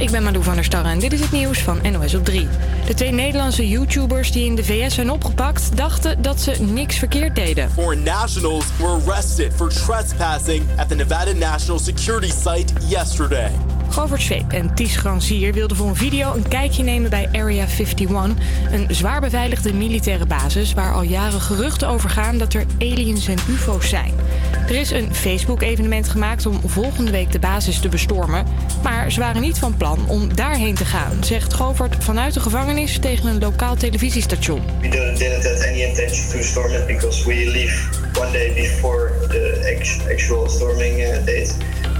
[0.00, 2.48] ik ben Malou van der Starre en dit is het nieuws van NOS op 3.
[2.86, 5.76] De twee Nederlandse YouTubers die in de VS zijn opgepakt...
[5.76, 7.70] dachten dat ze niks verkeerd deden.
[7.96, 8.64] Nationals
[10.94, 13.69] Nevada National Security Site.
[13.90, 18.08] Govert Zweep en Ties Granzier wilden voor een video een kijkje nemen bij Area 51...
[18.70, 22.38] een zwaar beveiligde militaire basis waar al jaren geruchten over gaan...
[22.38, 24.14] dat er aliens en ufo's zijn.
[24.68, 28.46] Er is een Facebook-evenement gemaakt om volgende week de basis te bestormen.
[28.82, 32.98] Maar ze waren niet van plan om daarheen te gaan, zegt Govert vanuit de gevangenis
[32.98, 34.62] tegen een lokaal televisiestation.
[34.80, 37.88] We didn't have any intention to storm it because we leave
[38.18, 41.54] one day before the actual storming uh, date.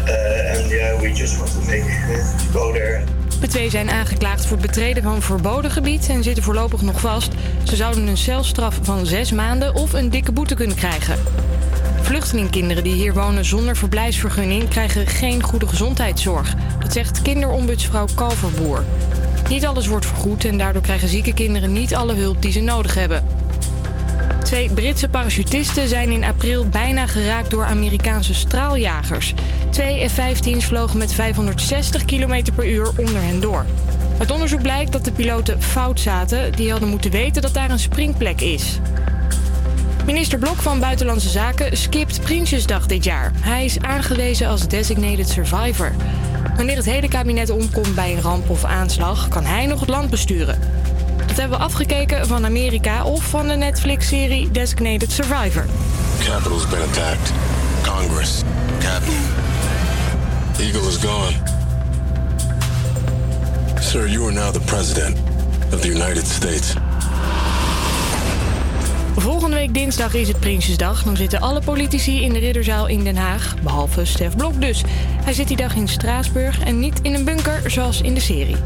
[0.09, 3.03] And yeah, we just want to make uh, go there.
[3.41, 7.33] De twee zijn aangeklaagd voor het betreden van verboden gebied en zitten voorlopig nog vast.
[7.65, 11.19] Ze zouden een celstraf van zes maanden of een dikke boete kunnen krijgen.
[12.03, 16.55] Vluchtelingkinderen die hier wonen zonder verblijfsvergunning krijgen geen goede gezondheidszorg.
[16.79, 18.85] Dat zegt kinderombudsvrouw Kalverboer.
[19.49, 22.95] Niet alles wordt vergoed en daardoor krijgen zieke kinderen niet alle hulp die ze nodig
[22.95, 23.24] hebben.
[24.51, 29.34] Twee Britse parachutisten zijn in april bijna geraakt door Amerikaanse straaljagers.
[29.70, 33.66] Twee F-15's vlogen met 560 km per uur onder hen door.
[34.18, 36.52] Uit onderzoek blijkt dat de piloten fout zaten.
[36.52, 38.78] Die hadden moeten weten dat daar een springplek is.
[40.06, 43.32] Minister Blok van Buitenlandse Zaken skipt Prinsjesdag dit jaar.
[43.40, 45.93] Hij is aangewezen als designated survivor.
[46.56, 50.10] Wanneer het hele kabinet omkomt bij een ramp of aanslag, kan hij nog het land
[50.10, 50.59] besturen.
[51.41, 55.66] Hebben we afgekeken van Amerika of van de Netflix-serie Designated Survivor.
[56.24, 57.33] Capital's been attacked.
[57.83, 58.43] Congress,
[58.79, 59.23] Captain.
[60.59, 61.33] Eagle is gone.
[63.80, 65.16] Sir, you are now the president
[65.72, 66.75] of the United States.
[69.16, 71.03] Volgende week dinsdag is het Prinsjesdag.
[71.03, 73.55] Dan zitten alle politici in de Ridderzaal in Den Haag.
[73.62, 74.83] Behalve Stef Blok dus.
[75.25, 78.57] Hij zit die dag in Straatsburg en niet in een bunker zoals in de serie.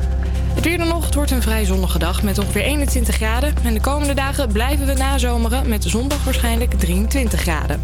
[0.54, 3.54] Het weer dan nog, het wordt een vrij zonnige dag met ongeveer 21 graden.
[3.64, 7.80] En de komende dagen blijven we nazomeren met zondag waarschijnlijk 23 graden.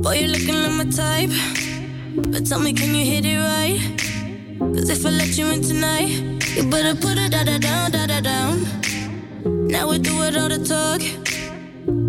[0.00, 1.32] Boy, you're looking like my type.
[2.30, 3.80] But tell me, can you hit it right?
[4.58, 6.08] Cause if I let you in tonight,
[6.56, 8.66] you better put it da da down, da da down.
[9.68, 11.21] Now we do it all the talk.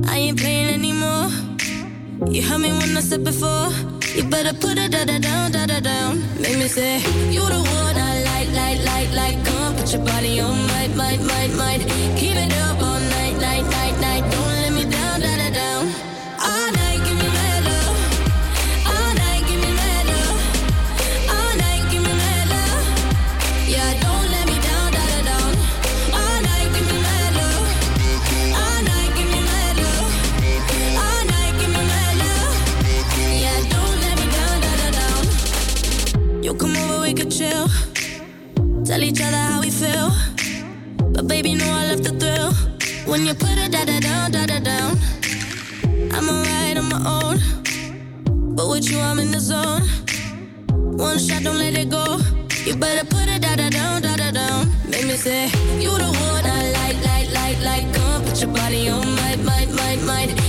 [0.08, 1.30] I ain't playing anymore.
[2.28, 3.70] You heard me when I said before.
[4.16, 6.22] You better put it da da down, da da down.
[6.40, 6.98] Make me say,
[7.32, 9.46] You the one I like, like, like, like.
[9.46, 11.82] Come put your body on, might, might, might, might.
[12.20, 13.23] Keep it up all night,
[38.86, 40.12] Tell each other how we feel.
[41.14, 42.52] But baby, know I love the thrill.
[43.10, 44.98] When you put it da da down, da da down.
[46.12, 48.56] I'm alright on my own.
[48.56, 49.84] But with you, I'm in the zone.
[50.98, 52.20] One shot, don't let it go.
[52.66, 54.68] You better put it da da down, da da down.
[54.90, 55.46] Make me say,
[55.80, 57.94] You the one I like, like, like, like.
[57.94, 60.43] Come put your body on, might, might, might, might.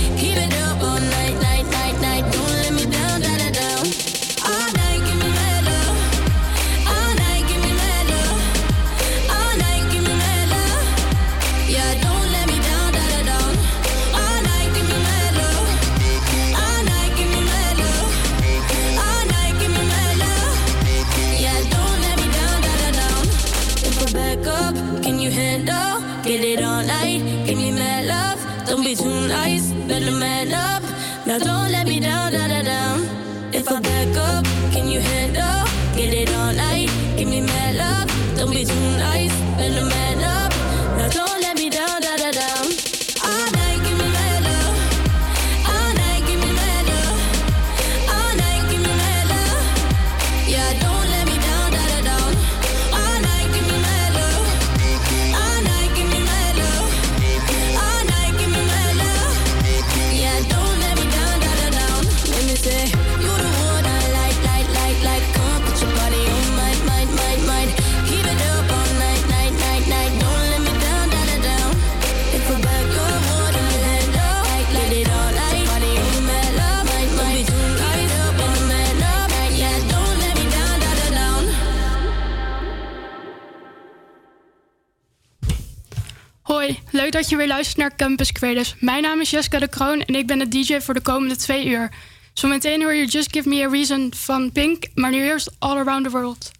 [87.25, 88.75] dat je weer luistert naar Campus Creators.
[88.79, 91.65] Mijn naam is Jessica de Kroon en ik ben de DJ voor de komende twee
[91.65, 91.91] uur.
[92.33, 96.03] Zometeen hoor je Just Give Me a Reason van Pink, maar nu eerst All Around
[96.03, 96.51] the World.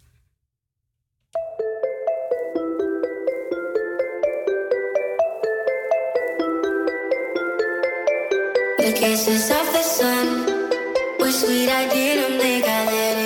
[8.86, 10.46] The sun
[11.68, 13.25] I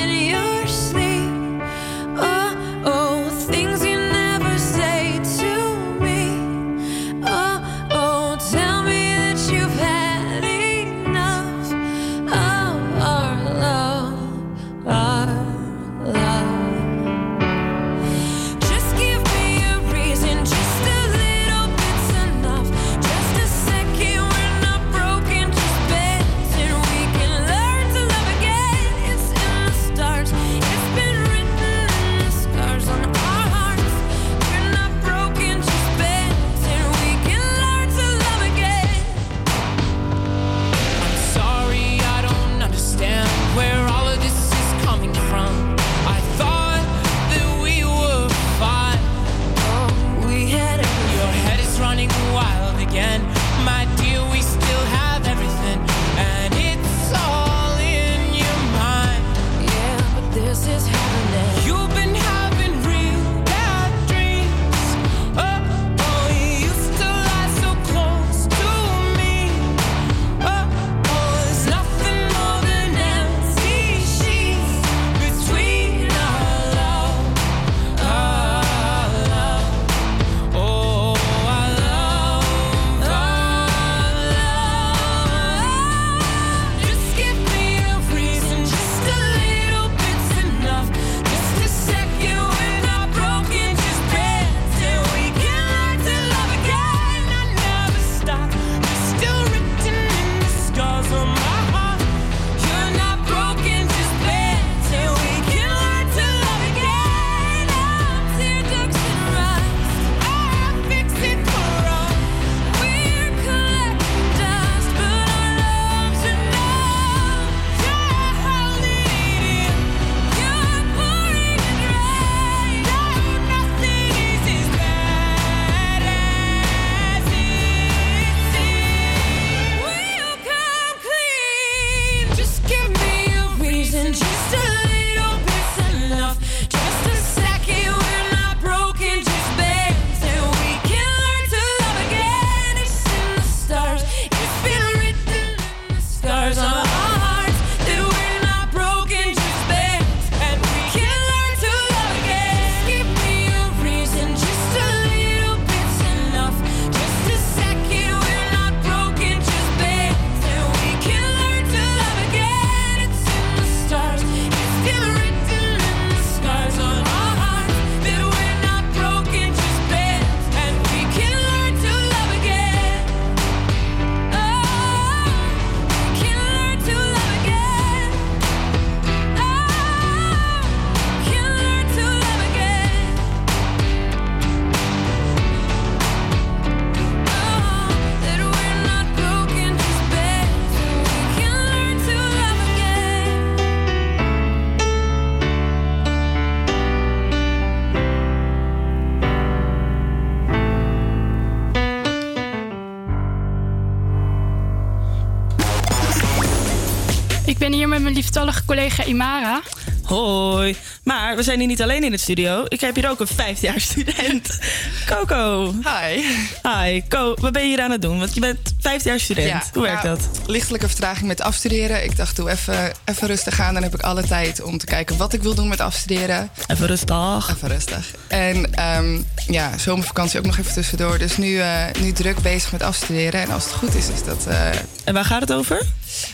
[208.31, 209.61] Lieftallige collega Imara.
[210.03, 210.75] Hoi.
[211.03, 212.65] Maar we zijn hier niet alleen in het studio.
[212.67, 214.59] Ik heb hier ook een vijfjaarstudent.
[215.09, 215.73] Coco.
[215.83, 216.23] Hi.
[216.63, 217.01] Hi.
[217.07, 218.19] Co, wat ben je hier aan het doen?
[218.19, 219.69] Want je bent vijfjaarstudent.
[219.73, 220.29] Hoe werkt nou, dat?
[220.47, 222.03] Lichtelijke vertraging met afstuderen.
[222.03, 223.73] Ik dacht, doe even, even rustig aan.
[223.73, 226.49] Dan heb ik alle tijd om te kijken wat ik wil doen met afstuderen.
[226.67, 227.49] Even rustig.
[227.55, 228.05] Even rustig.
[228.27, 231.17] En ehm, ja, zomervakantie ook nog even tussendoor.
[231.17, 233.41] Dus nu, eh, nu druk bezig met afstuderen.
[233.41, 234.45] En als het goed is, is dat...
[234.47, 234.67] eh,
[235.03, 235.85] En waar gaat het over?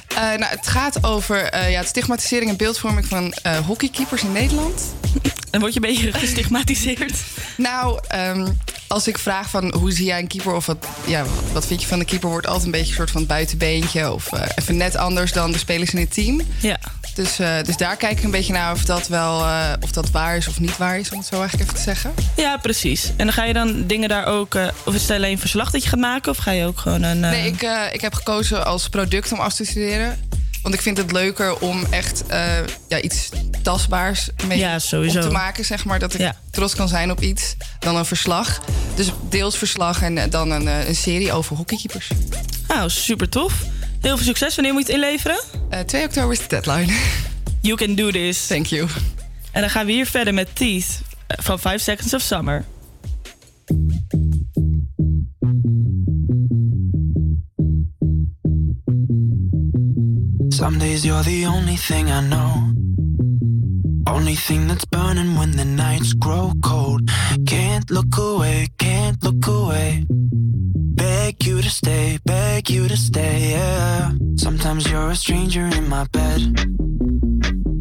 [0.08, 4.32] Eh, nou, het gaat over eh, ja, het stigmatisering en beeldvorming van eh, hockeykeepers in
[4.32, 4.82] Nederland.
[5.52, 7.24] En word je een beetje gestigmatiseerd?
[7.58, 8.48] Nou, ehm,
[8.88, 11.88] als ik vraag van hoe zie jij een keeper of wat, ja, wat vind je
[11.88, 15.32] van de keeper, wordt altijd een beetje een soort van buitenbeentje of even net anders
[15.32, 16.42] dan de spelers in het team.
[16.60, 16.80] Ja.
[17.18, 20.10] Dus, eh, dus daar kijk ik een beetje naar of dat wel eh, of dat
[20.12, 22.14] waar is of niet waar is, om het zo eigenlijk even te zeggen.
[22.36, 23.06] Ja, precies.
[23.18, 24.56] En dan ga je dan dingen daar ook...
[24.56, 26.32] eh, of is het alleen verslag dat je gaat maken?
[26.32, 27.20] Of ga je ook gewoon een...
[27.20, 30.20] Nee, ik, ik heb gekozen als product om af te studeren.
[30.62, 32.24] Want ik vind het leuker om echt
[32.88, 33.30] ja, iets
[33.64, 35.22] tastbaars mee Ja, sowieso.
[35.22, 36.00] te maken, zeg maar.
[36.00, 36.36] Dat ik Ja.
[36.52, 38.62] trots kan zijn op iets dan een verslag.
[38.96, 42.08] Dus deels verslag en dan een, een serie over hockeykeepers.
[42.68, 43.54] Nou, super tof.
[44.08, 44.56] Heel veel succes.
[44.56, 45.40] Wanneer moet je het inleveren?
[45.86, 46.94] 2 oktober is de deadline.
[47.62, 48.48] You can do this.
[48.48, 48.88] Thank you.
[49.52, 52.66] En dan gaan we hier verder met Teeth eh, van 5 Seconds of Summer.
[60.50, 62.74] Some days you're the only thing I know.
[64.04, 67.12] Only thing that's burning when the nights grow cold.
[67.44, 70.06] Can't look away, can't look away.
[71.48, 74.12] You to stay, beg you to stay, yeah.
[74.36, 76.42] Sometimes you're a stranger in my bed.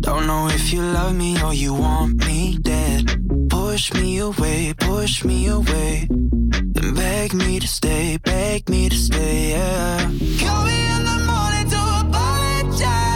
[0.03, 3.11] Don't know if you love me or you want me dead.
[3.51, 6.07] Push me away, push me away.
[6.09, 9.99] Then beg me to stay, beg me to stay, yeah.
[10.39, 13.16] Call me in the morning to apologize.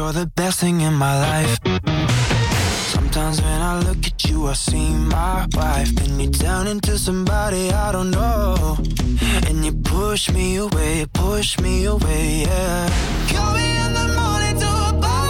[0.00, 1.58] You're the best thing in my life.
[2.94, 5.92] Sometimes when I look at you, I see my wife.
[6.04, 8.78] And you turn into somebody I don't know.
[9.46, 12.88] And you push me away, push me away, yeah.
[13.32, 15.29] Call me in the morning to apologize.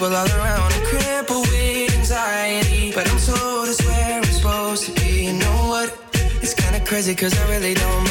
[0.00, 2.90] people all around, I'm crippled with anxiety.
[2.94, 5.26] But I'm told it's where I'm supposed to be.
[5.26, 5.88] You know what?
[6.40, 8.09] It's kinda crazy, cause I really don't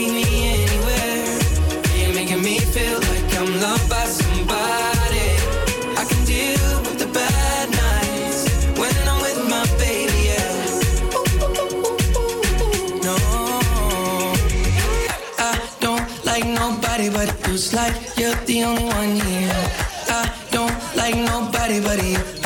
[0.00, 1.38] take me anywhere.
[1.98, 5.28] You're making me feel like I'm loved by somebody.
[6.00, 8.40] I can deal with the bad nights
[8.80, 10.56] when I'm with my baby, yeah.
[13.06, 13.16] No,
[15.38, 19.62] I don't like nobody, but feels like you're the only one here.
[20.08, 22.39] I don't like nobody but you,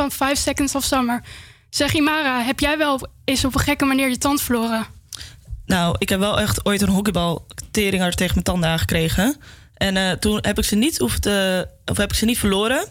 [0.00, 1.22] van 5 Seconds of Summer.
[1.70, 4.86] Zeg Imara, heb jij wel eens op een gekke manier je tand verloren?
[5.66, 9.36] Nou, ik heb wel echt ooit een hockeybal tegen mijn tanden aangekregen.
[9.74, 12.88] En eh, toen heb ik ze niet hoeven te, of heb ik ze niet verloren.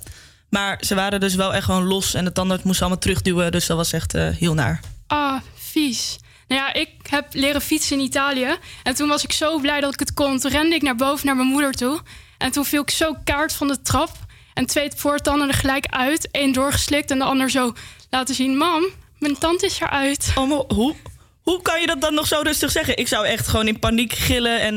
[0.50, 3.52] Maar ze waren dus wel echt gewoon los en de tandarts moest ze allemaal terugduwen.
[3.52, 4.80] Dus dat was echt eh, heel naar.
[5.08, 6.18] Ah, vies.
[6.48, 8.58] Nou ja, ik heb leren fietsen in Italië.
[8.84, 10.40] En toen was ik zo blij dat ik het kon.
[10.40, 12.02] Toen rende ik naar boven naar mijn moeder toe.
[12.38, 14.28] En toen viel ik zo kaart van de trap.
[14.60, 16.28] En twee voortanden er gelijk uit.
[16.32, 17.74] Eén doorgeslikt en de ander zo
[18.10, 18.58] laten zien.
[18.58, 18.84] Mam,
[19.20, 20.32] mijn tand is eruit.
[20.36, 20.96] Oh, maar hoe,
[21.42, 22.98] hoe kan je dat dan nog zo rustig zeggen?
[22.98, 24.76] Ik zou echt gewoon in paniek gillen en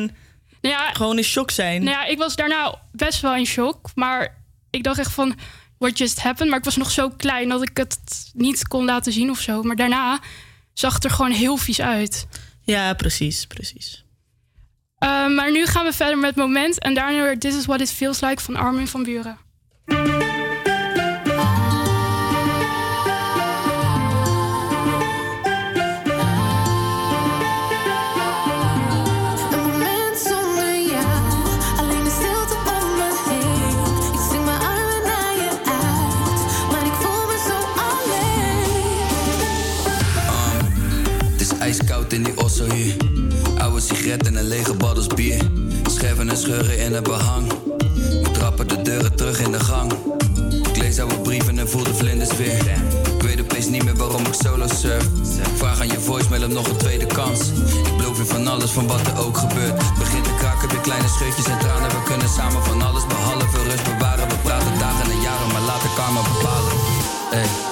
[0.61, 1.85] Nou ja, gewoon in shock zijn.
[1.85, 3.91] Nou ja, ik was daarna best wel in shock.
[3.95, 5.35] Maar ik dacht echt van,
[5.79, 6.49] what just happened?
[6.49, 9.63] Maar ik was nog zo klein dat ik het niet kon laten zien of zo.
[9.63, 10.21] Maar daarna
[10.73, 12.27] zag het er gewoon heel vies uit.
[12.61, 14.05] Ja, precies, precies.
[14.99, 16.79] Uh, maar nu gaan we verder met Moment.
[16.79, 19.51] En daarna weer This is what it feels like van Armin van Buren.
[42.53, 45.41] Oude sigaret en een lege baddels bier.
[45.91, 47.53] Scherven en scheuren in het behang.
[48.23, 49.93] We trappen de deuren terug in de gang.
[50.69, 52.59] Ik lees oude brieven en voel de vlinders weer.
[53.17, 55.09] Ik weet opeens niet meer waarom ik solo surf.
[55.57, 57.41] Vraag aan je voicemail om nog een tweede kans.
[57.85, 59.77] Ik beloof je van alles, van wat er ook gebeurt.
[59.99, 61.89] Begint te kraken, weer kleine scheutjes en tranen.
[61.89, 64.29] We kunnen samen van alles behalve rust bewaren.
[64.29, 66.73] We praten dagen en jaren, maar laat de karma bepalen.
[67.31, 67.72] Hey.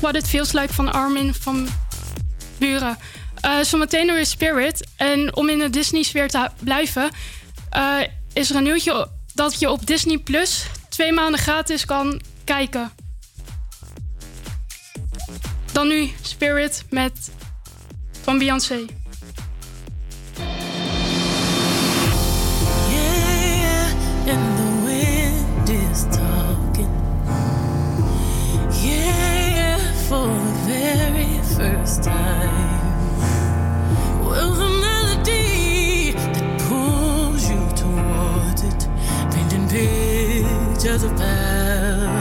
[0.00, 1.68] Wat What It Feels Like van Armin van
[2.58, 2.98] Buren.
[3.44, 4.86] Uh, zometeen er is Spirit.
[4.96, 7.10] En om in de Disney-sfeer te blijven,
[7.70, 7.98] eh,
[8.32, 12.92] is er een nieuwtje dat je op Disney Plus twee maanden gratis kan kijken.
[15.72, 17.30] Dan nu Spirit met
[18.22, 18.95] van Beyoncé.
[31.66, 32.80] first time.
[34.24, 38.88] Well, the melody that pulls you towards it,
[39.32, 42.15] paint painting pictures of past.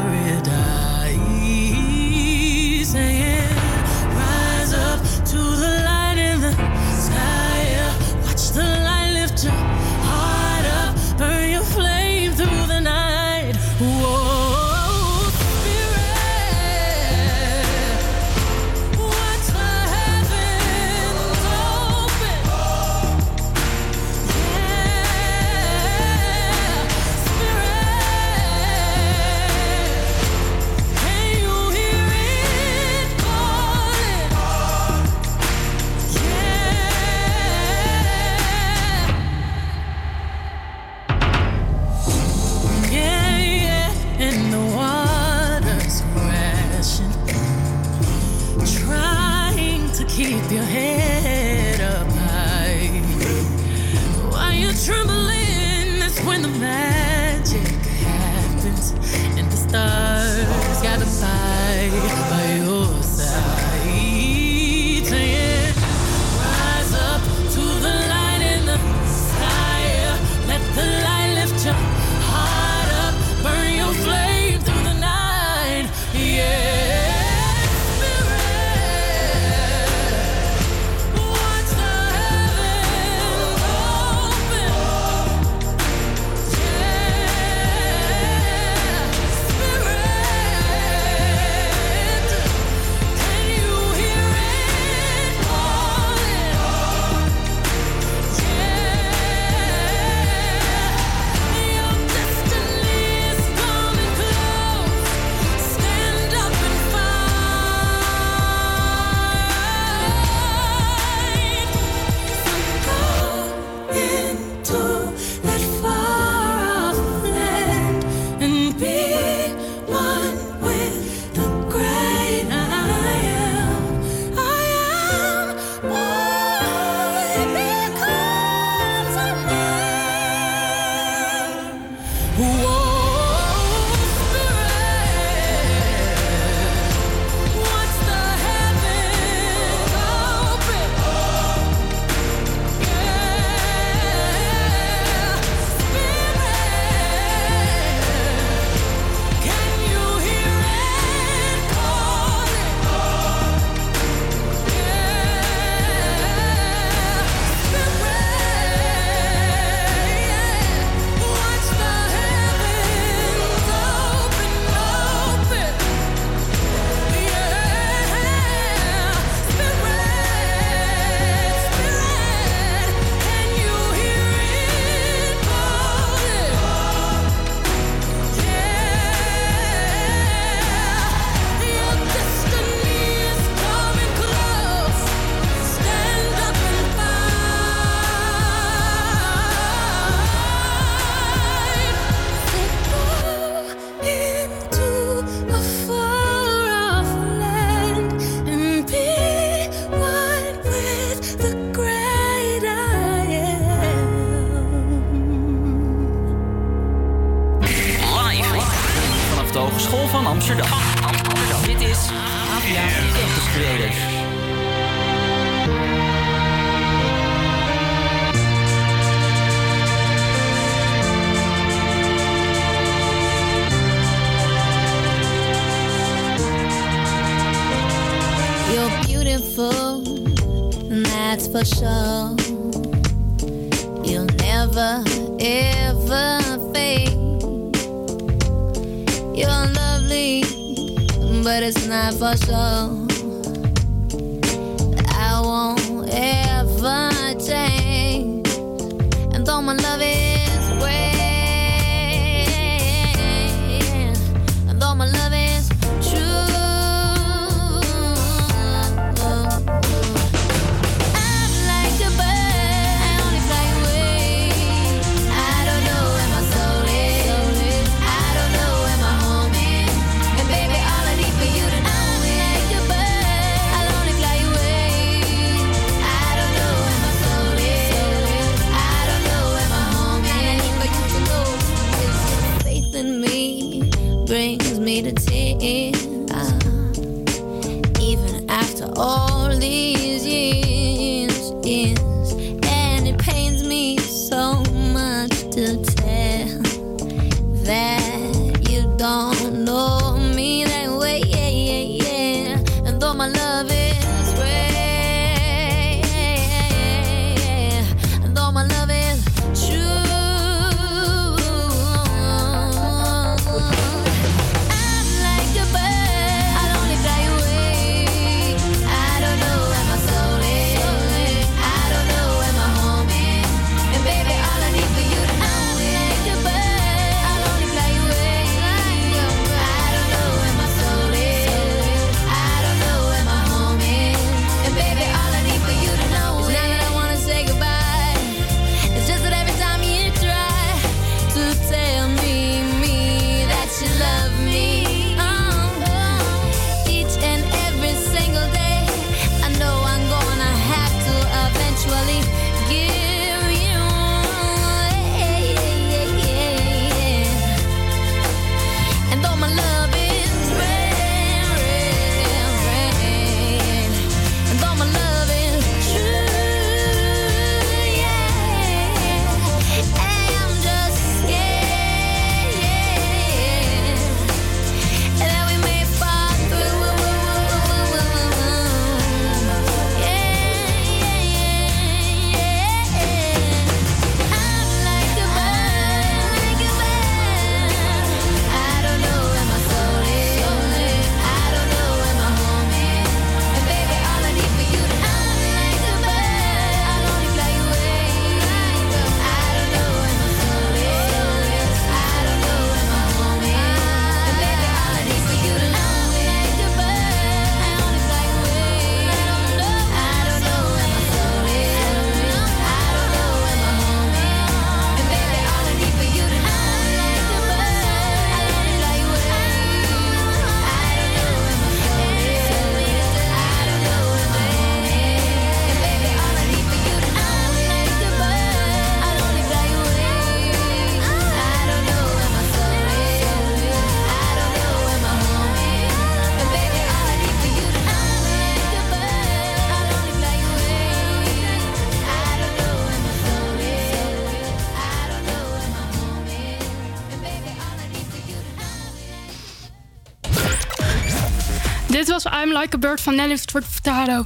[452.86, 454.26] Bird van Nelly Furtado.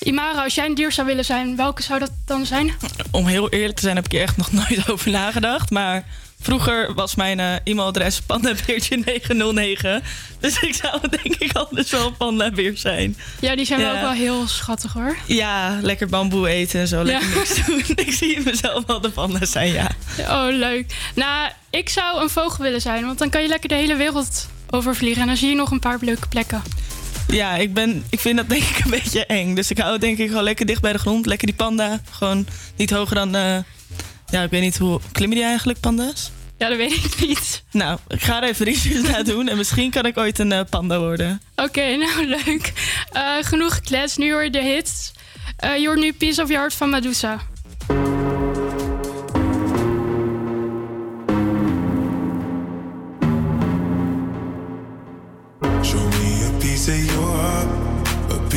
[0.00, 2.72] Imara, als jij een dier zou willen zijn, welke zou dat dan zijn?
[3.10, 5.70] Om heel eerlijk te zijn heb ik hier echt nog nooit over nagedacht.
[5.70, 6.04] Maar
[6.40, 10.04] vroeger was mijn eh, e-mailadres pandabeertje909.
[10.40, 13.16] Dus ik zou denk ik anders wel pandabeer zijn.
[13.40, 13.92] Ja, die zijn Ja.
[13.92, 15.16] ook wel heel schattig hoor.
[15.26, 17.02] Ja, lekker bamboe eten en zo.
[17.02, 17.34] Lekker Ja.
[17.34, 17.82] niks doen.
[18.06, 19.90] ik zie mezelf wel de panda zijn, ja.
[20.18, 20.94] Oh, leuk.
[21.14, 24.48] Nou, ik zou een vogel willen zijn, want dan kan je lekker de hele wereld
[24.70, 25.20] overvliegen.
[25.20, 26.62] En dan zie je nog een paar leuke plekken.
[27.28, 29.54] Ja, ik, ben, ik vind dat denk ik een beetje eng.
[29.54, 31.26] Dus ik hou denk ik gewoon lekker dicht bij de grond.
[31.26, 32.00] Lekker die panda.
[32.10, 32.46] Gewoon
[32.76, 33.34] niet hoger dan...
[33.34, 33.58] eh,
[34.30, 35.00] ja, ik weet niet hoe...
[35.12, 36.30] Klimmen die eigenlijk, panda's?
[36.58, 37.62] Ja, dat weet ik niet.
[37.70, 39.48] Nou, ik ga er even research naar doen.
[39.48, 41.40] En misschien kan ik ooit een eh, panda worden.
[41.56, 42.72] Oké, nou leuk.
[43.12, 44.18] Eh, genoeg gekletst.
[44.18, 45.12] Nu hoor je de hits.
[45.78, 47.40] Je hoort nu Piece of Your Heart van Medusa.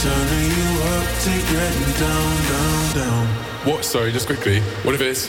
[0.00, 3.26] Turning you up to getting down, down, down.
[3.66, 3.84] What?
[3.84, 4.60] Sorry, just quickly.
[4.84, 5.28] What if it's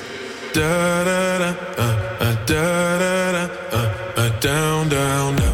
[0.53, 1.84] Da da da, uh,
[2.20, 5.48] uh, da da da, uh, uh, down, down, down.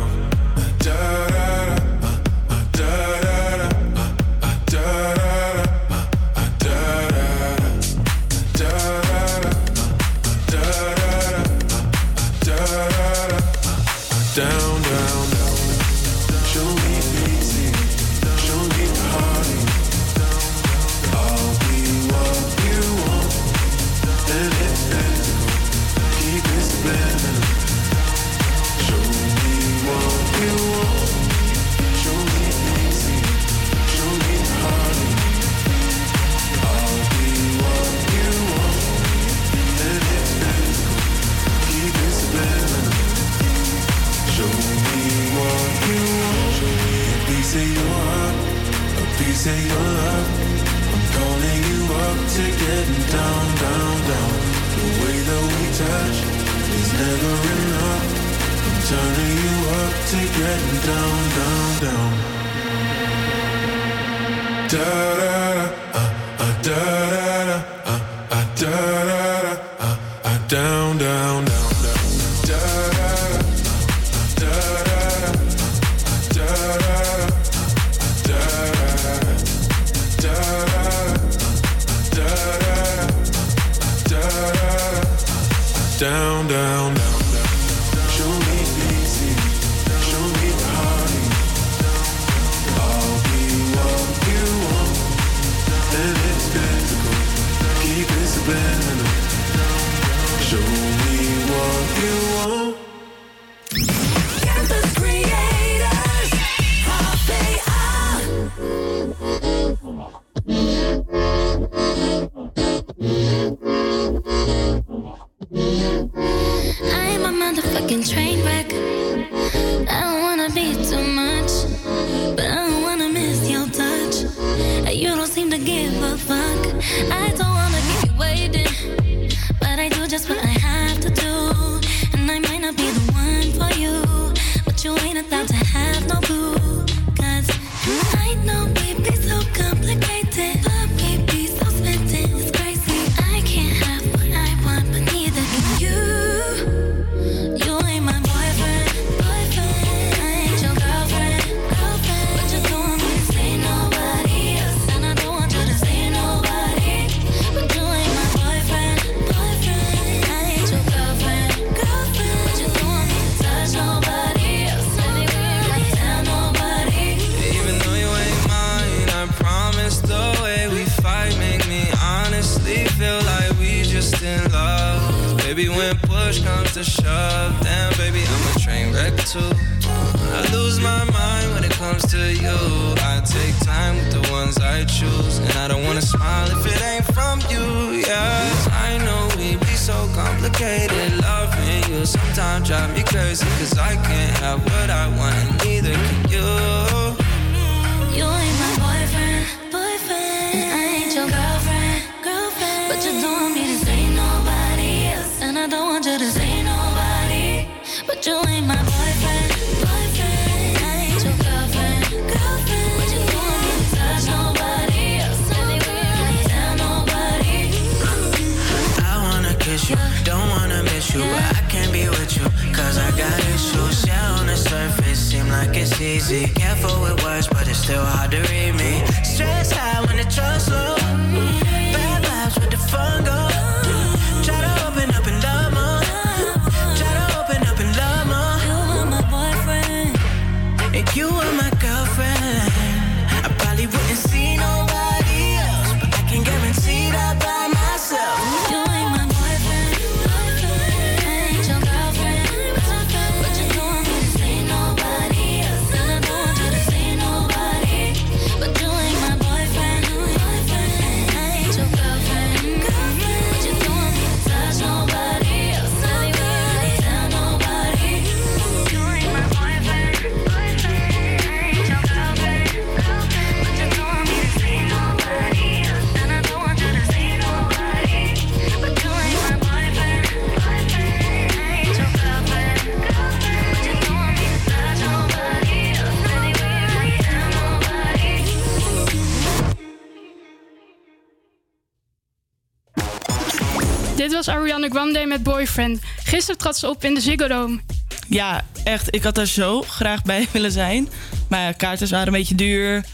[294.95, 296.01] Ariana Grande met Boyfriend.
[296.23, 297.79] Gisteren trad ze op in de Ziggo Dome.
[298.27, 299.15] Ja, echt.
[299.15, 301.09] Ik had daar zo graag bij willen zijn.
[301.49, 303.05] Maar ja, kaarten waren een beetje duur.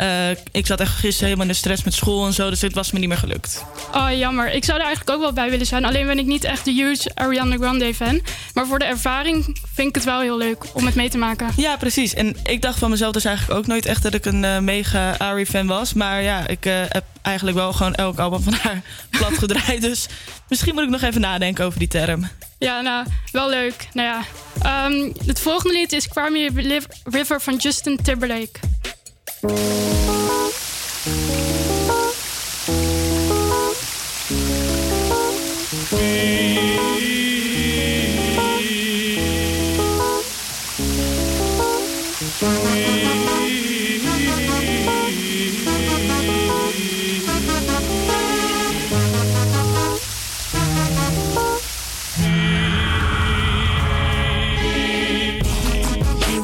[0.00, 2.50] Eh, ik zat echt gisteren helemaal in de stress met school en zo.
[2.50, 3.64] Dus het was me niet meer gelukt.
[3.94, 4.52] Oh, jammer.
[4.52, 5.84] Ik zou er eigenlijk ook wel bij willen zijn.
[5.84, 8.20] Alleen ben ik niet echt de huge Ariana Grande fan.
[8.54, 9.44] Maar voor de ervaring
[9.74, 11.48] vind ik het wel heel leuk om het mee te maken.
[11.56, 12.14] Ja, precies.
[12.14, 15.14] En ik dacht van mezelf dus eigenlijk ook nooit echt dat ik een eh, mega
[15.18, 15.92] Ari-fan was.
[15.92, 18.82] Maar ja, ik eh, heb eigenlijk wel gewoon elk album van haar
[19.18, 19.80] plat gedraaid.
[19.80, 20.06] Dus
[20.48, 22.28] misschien moet ik nog even nadenken over die term.
[22.58, 23.88] Ja, nou, wel leuk.
[23.92, 24.22] Nou ja,
[24.62, 28.58] ehm, het volgende lied is Cry Me River van Justin Timberlake.
[29.42, 29.48] You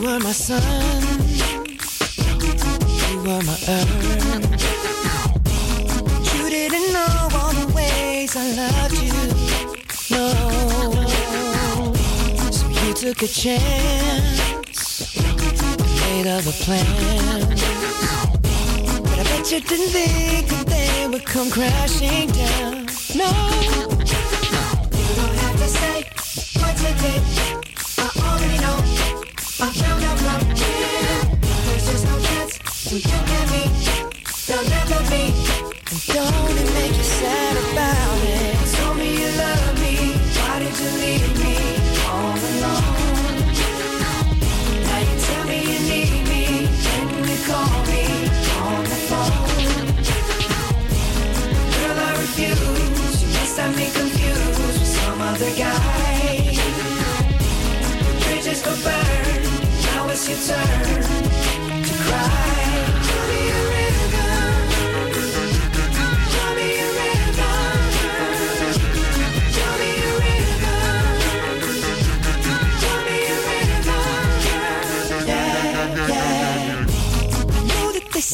[0.01, 0.96] were my sun, you
[3.27, 3.91] were my earth.
[6.35, 9.13] You didn't know all the ways I loved you,
[10.15, 10.27] no.
[12.53, 15.17] So you took a chance,
[16.03, 17.63] made other plans.
[19.03, 23.31] But I bet you didn't think that they would come crashing down, no.
[24.99, 26.05] You don't have to say
[26.61, 27.23] what you did.
[27.99, 28.79] I already know.
[29.59, 31.16] I found out from him.
[32.87, 33.63] For you and me.
[34.47, 35.11] And don't
[36.75, 38.55] make you sad about it?
[38.97, 39.95] Me you love me.
[40.39, 41.57] Why did you leave me
[42.07, 42.87] all alone?
[44.87, 46.43] Now you tell me you need me.
[47.27, 48.05] You call me
[48.63, 49.91] on the phone.
[51.75, 53.17] Girl, I refuse.
[53.21, 55.75] You must have me confused with some other guy.
[58.23, 58.63] Bridges.
[59.83, 61.03] Now it's your turn
[61.83, 62.46] to cry.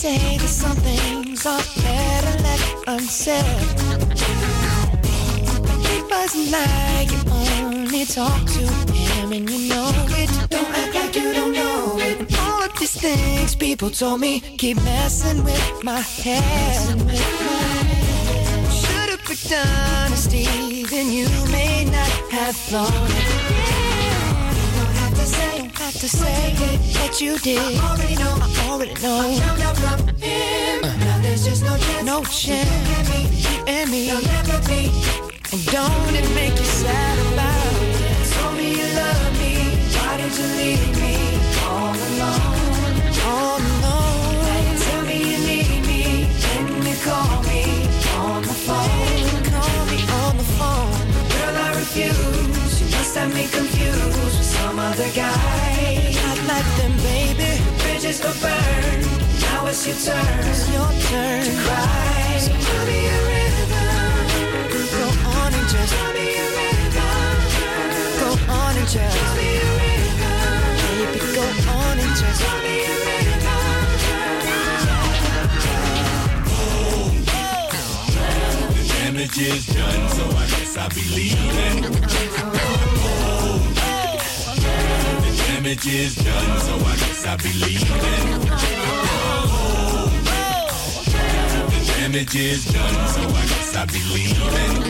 [0.02, 3.44] Say that some things are better left unsaid.
[5.94, 10.28] It wasn't like you only talk to him and you know it.
[10.50, 12.18] Don't act like you don't know it.
[12.18, 16.98] And all of these things people told me keep messing with my head.
[18.80, 23.61] Should've picked honesty, then you may not have thought
[25.92, 27.58] have to say it, that you did.
[27.58, 29.18] I already know, I already know.
[29.20, 30.84] I found out from him.
[30.84, 31.04] Uh-huh.
[31.04, 32.04] Now there's just no chance.
[32.06, 32.68] No chance.
[32.88, 34.06] You and me, you and me.
[34.06, 34.82] There'll never be.
[35.52, 38.24] And don't it make you sad about it?
[38.32, 39.52] Told me you love me.
[39.92, 41.16] Why did you leave me
[41.68, 42.56] all alone?
[43.28, 44.36] All alone.
[44.48, 46.04] Now you tell me you need me.
[46.40, 47.62] Then you call me
[48.16, 49.28] on the phone.
[49.60, 50.94] Call me on the phone.
[51.36, 52.80] Girl, I refuse.
[52.80, 54.51] You must have me confused
[54.82, 56.12] other guy.
[56.22, 57.50] Not like them, baby.
[57.82, 58.98] Bridges go burn.
[59.40, 60.42] Now it's your turn.
[60.50, 62.38] It's your turn to cry.
[62.44, 63.88] So tell me a river.
[64.98, 65.04] Go
[65.38, 67.12] on and just tell me a river.
[68.22, 70.36] Go on and just tell me a river.
[70.82, 71.44] Baby, go
[71.78, 73.02] on and just tell me a.
[78.74, 81.82] The damage is done, so I guess I'll be leaving.
[85.62, 87.88] The damage is done, so I guess I'll be leaving.
[91.70, 94.82] The damage is done, so I guess I'll be leaving.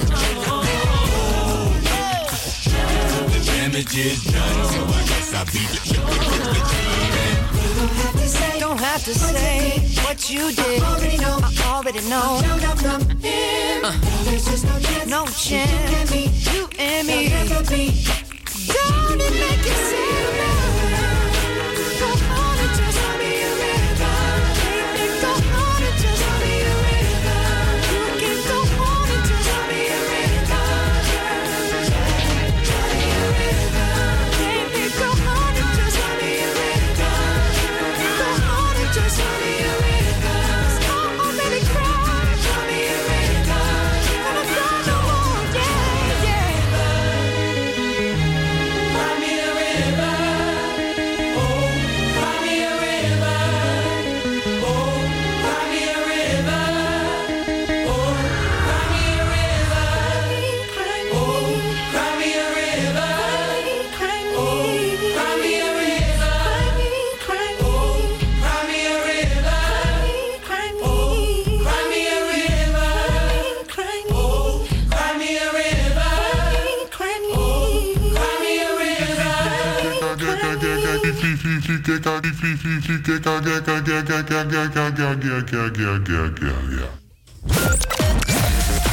[3.29, 5.61] The damage is done, so I guess I'll be.
[7.77, 10.83] Don't have to say, don't have to say what you did.
[10.83, 12.41] I already know, I already know.
[12.41, 13.85] Found out from him.
[13.85, 13.93] Uh.
[14.25, 15.07] There's just no chance.
[15.07, 16.15] No chance.
[16.51, 17.29] You and me.
[17.29, 18.05] You and me.
[18.69, 20.32] Don't it make you sad?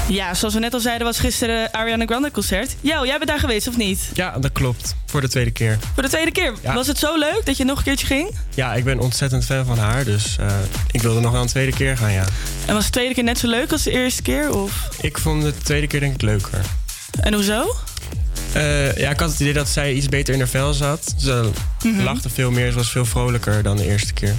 [0.08, 2.76] Ja, zoals we net al zeiden, was gisteren Ariana Grande concert.
[2.82, 4.10] Jo, jij bent daar geweest of niet?
[4.14, 4.96] Ja, dat klopt.
[5.06, 5.78] Voor de tweede keer.
[5.94, 6.54] Voor de tweede keer.
[6.62, 6.74] Ja.
[6.74, 8.36] Was het zo leuk dat je nog een keertje ging?
[8.56, 10.48] Ja, ik ben ontzettend fan van haar, dus eh,
[10.92, 12.26] ik wilde nog wel een tweede keer gaan, ja.
[12.66, 14.54] En was de tweede keer net zo leuk als de eerste keer?
[14.56, 14.90] Of?
[15.02, 16.60] Ik vond de tweede keer denk ik leuker.
[17.22, 17.76] En hoezo?
[18.54, 21.14] Eh, ja, ik had het idee dat zij iets beter in haar vel zat.
[21.18, 21.50] Ze
[21.84, 22.02] Mhm.
[22.04, 24.34] lachte veel meer, ze was veel vrolijker dan de eerste keer.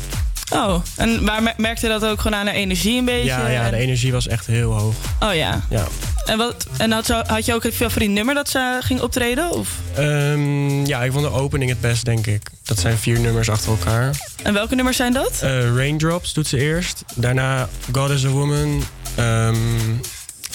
[0.52, 3.24] Oh, en waar mer- merkte je dat ook gewoon aan haar energie een beetje?
[3.24, 4.94] Ja, ja, de energie was echt heel hoog.
[5.20, 5.60] Oh ja.
[5.70, 5.86] Ja.
[6.24, 9.50] En, wat, en had, je ook een favoriet nummer dat ze ging optreden?
[9.50, 9.68] Of?
[9.94, 12.42] Ehm, ja, ik vond de opening het best, denk ik.
[12.64, 14.14] Dat zijn vier nummers achter elkaar.
[14.42, 15.38] En welke nummers zijn dat?
[15.42, 17.04] Eh, Raindrops doet ze eerst.
[17.14, 18.82] Daarna God is a Woman,
[19.14, 19.56] ehm,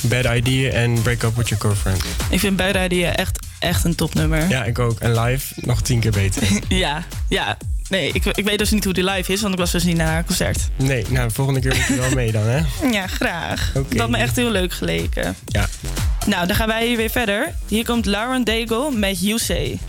[0.08, 2.03] Bad Idea en Break Up With Your Girlfriend.
[2.30, 4.49] Ik vind Buitenrijden echt, echt een topnummer.
[4.49, 4.99] Ja, ik ook.
[4.99, 6.43] En live nog tien keer beter.
[6.68, 7.58] ja, ja.
[7.89, 9.97] Nee, ik, ik weet dus niet hoe die live is, want ik was dus niet
[9.97, 10.70] naar haar concert.
[10.76, 12.62] Nee, nou, volgende keer moet je wel mee dan, hè?
[12.97, 13.72] Ja, graag.
[13.76, 13.89] Oké.
[13.89, 15.36] Dat had me echt heel leuk geleken.
[15.45, 15.68] Ja.
[16.26, 17.53] Nou, dan gaan wij hier weer verder.
[17.68, 19.80] Hier komt Lauren Daigle met You Say.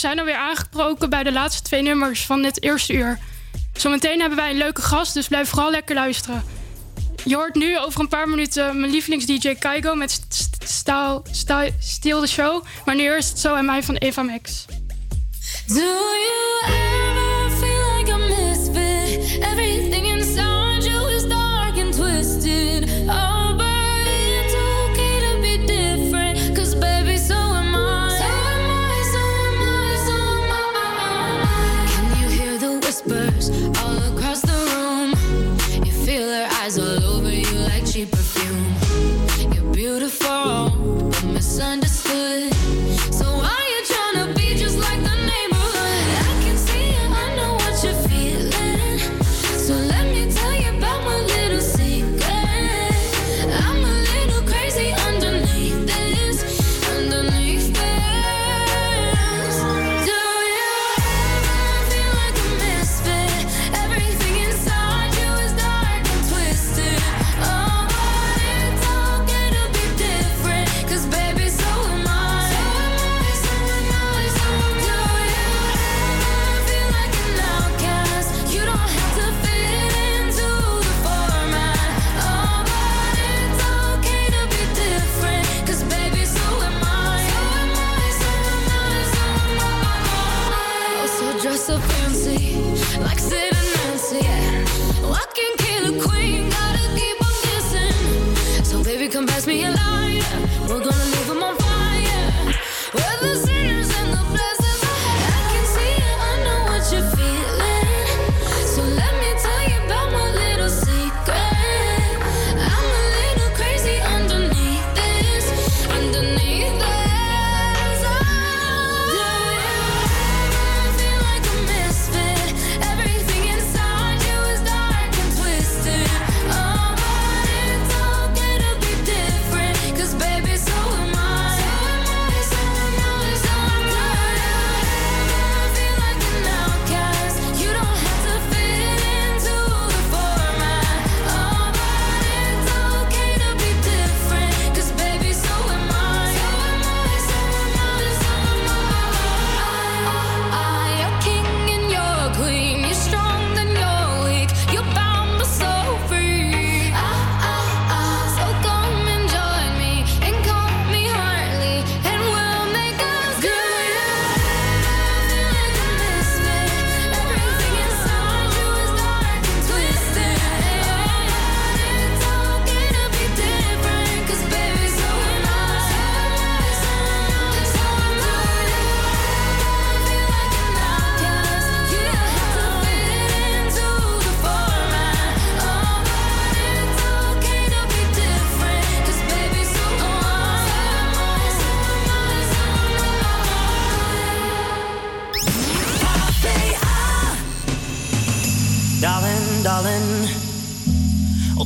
[0.00, 3.18] zijn alweer aangebroken bij de laatste twee nummers van dit eerste uur.
[3.72, 6.44] Zometeen hebben wij een leuke gast, dus blijf vooral lekker luisteren.
[7.24, 10.20] Je hoort nu over een paar minuten mijn lievelings-DJ Kaigo met
[10.64, 12.64] stijl de the Show.
[12.84, 14.64] Maar nu eerst zo en mij van Eva Max.
[15.66, 16.89] Do you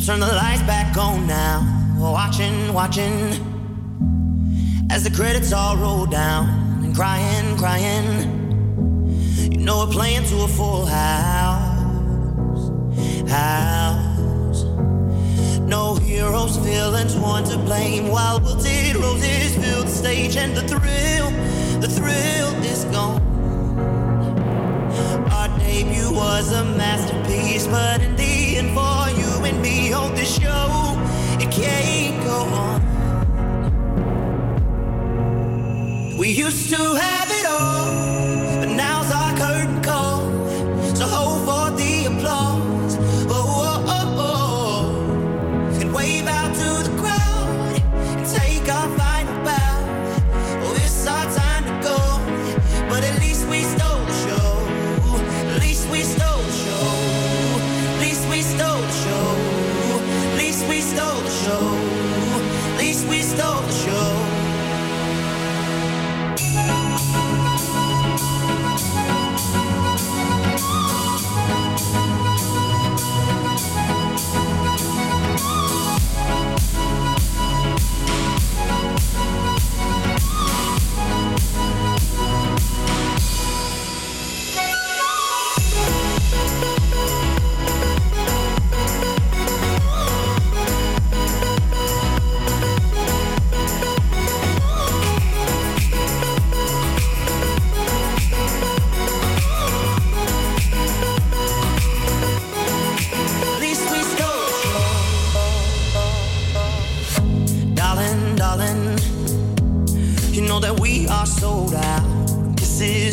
[0.06, 1.64] Turn the lights back on now.
[1.96, 3.40] Watching, watching.
[4.90, 6.46] As the credits all roll down
[6.84, 8.06] and crying, crying.
[9.50, 12.68] You know we're playing to a full house.
[13.30, 14.64] House.
[15.60, 18.08] No heroes, villains, one to blame.
[18.08, 21.30] While wilted roses fill the stage and the thrill,
[21.80, 23.22] the thrill is gone.
[25.32, 30.24] Our debut was a masterpiece, but in the end, for you and me on the
[30.24, 30.96] show.
[31.38, 32.80] It can't go on.
[36.16, 38.13] We used to have it all.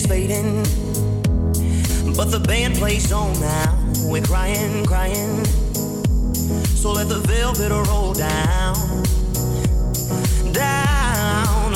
[0.02, 0.64] Is fading.
[2.16, 3.78] But the band plays on now.
[4.04, 5.46] We're crying, crying.
[6.76, 8.76] So let the velvet roll down.
[10.54, 11.72] Down.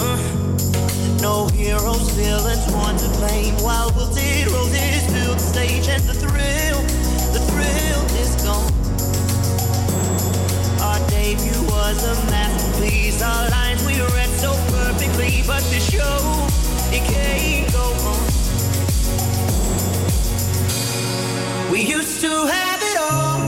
[1.22, 3.56] No heroes, villains, one to blame.
[3.64, 6.82] While wilted roses fill the stage and the thrill,
[7.34, 8.72] the thrill is gone.
[10.82, 13.22] Our debut was a masterpiece.
[13.22, 16.65] Our lines we read so perfectly, but the show
[21.72, 23.45] We used to have it all,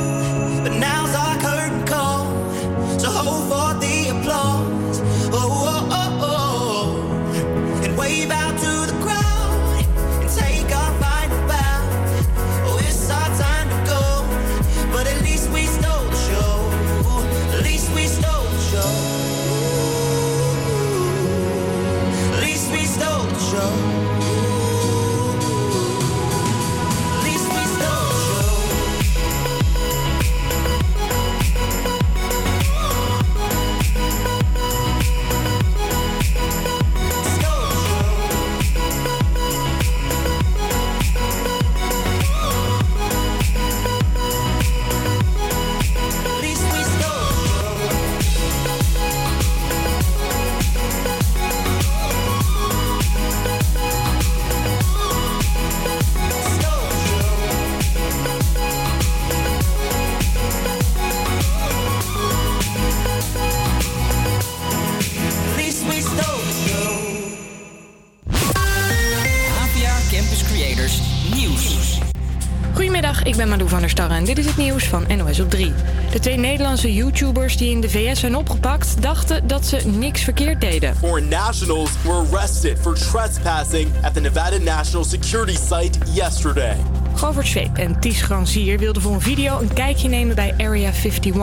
[73.27, 75.73] ik ben Malou van der Starre en dit is het nieuws van NOS op 3.
[76.11, 79.01] De twee Nederlandse YouTubers die in de VS zijn opgepakt...
[79.01, 80.95] dachten dat ze niks verkeerd deden.
[81.29, 86.77] Nationals were arrested for trespassing at the Nevada National Security Site yesterday.
[87.17, 91.35] Govert Zweep en Ties Granzier wilden voor een video een kijkje nemen bij Area 51...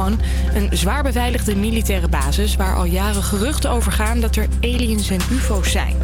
[0.55, 2.57] een zwaar beveiligde militaire basis...
[2.57, 5.97] waar al jaren geruchten over gaan dat er aliens en ufo's zijn.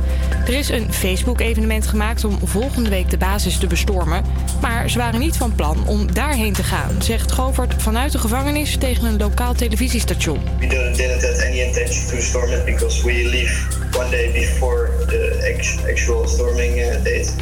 [0.47, 4.25] Er is een Facebook-evenement gemaakt om volgende week de basis te bestormen...
[4.61, 7.03] maar ze waren niet van plan om daarheen te gaan...
[7.03, 10.41] zegt Govert vanuit de gevangenis tegen een lokaal televisiestation.
[10.59, 15.53] We didn't have any intention to storm it because we leave one day before the
[15.55, 17.33] act- actual storming uh, date.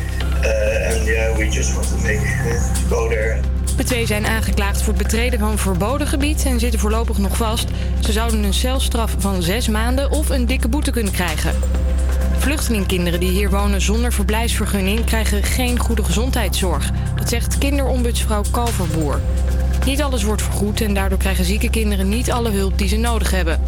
[0.42, 3.40] Yeah, we just want to make uh, go there.
[3.76, 7.68] De twee zijn aangeklaagd voor het betreden van verboden gebied en zitten voorlopig nog vast.
[8.00, 11.54] Ze zouden een celstraf van zes maanden of een dikke boete kunnen krijgen.
[12.38, 16.90] Vluchtelingkinderen die hier wonen zonder verblijfsvergunning krijgen geen goede gezondheidszorg.
[17.16, 19.20] Dat zegt kinderombudsvrouw Kalverboer.
[19.84, 23.30] Niet alles wordt vergoed en daardoor krijgen zieke kinderen niet alle hulp die ze nodig
[23.30, 23.60] hebben.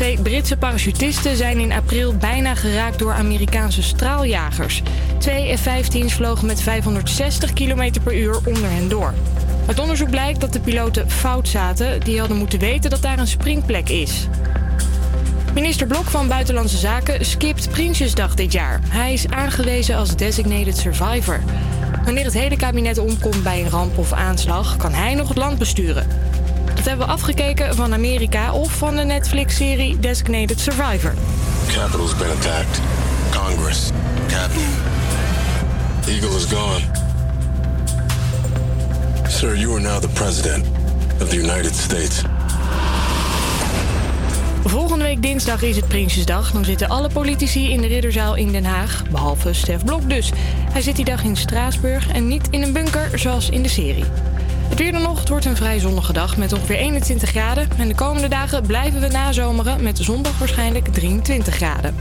[0.00, 4.82] Twee Britse parachutisten zijn in april bijna geraakt door Amerikaanse straaljagers.
[5.18, 9.14] Twee F-15's vlogen met 560 km per uur onder hen door.
[9.66, 12.00] Uit onderzoek blijkt dat de piloten fout zaten.
[12.00, 14.28] Die hadden moeten weten dat daar een springplek is.
[15.54, 18.80] Minister Blok van Buitenlandse Zaken skipt Prinsjesdag dit jaar.
[18.88, 21.40] Hij is aangewezen als designated survivor.
[22.04, 25.58] Wanneer het hele kabinet omkomt bij een ramp of aanslag, kan hij nog het land
[25.58, 26.06] besturen.
[26.80, 31.14] Dat hebben we afgekeken van Amerika of van de Netflix-serie Designated Survivor.
[31.66, 32.80] Capitol's been attacked.
[33.30, 33.90] Congress,
[34.28, 34.68] cabinet.
[36.06, 36.80] Eagle is gone.
[39.28, 40.66] Sir, you are now the president
[41.20, 42.22] of the United States.
[44.64, 46.50] Volgende week dinsdag is het Prinsjesdag.
[46.50, 49.02] Dan zitten alle politici in de Ridderzaal in Den Haag.
[49.10, 50.32] Behalve Stef Blok dus.
[50.72, 54.04] Hij zit die dag in Straatsburg en niet in een bunker zoals in de serie.
[54.70, 57.68] Het weer nog, het wordt een vrij zonnige dag met ongeveer 21 graden.
[57.78, 61.94] En de komende dagen blijven we nazomeren met zondag waarschijnlijk 23 graden.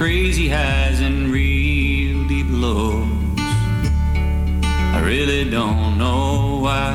[0.00, 3.06] crazy highs and real deep lows.
[4.96, 6.94] I really don't know why.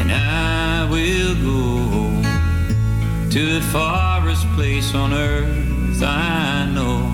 [0.00, 7.04] And I will go to the farthest place on earth I know.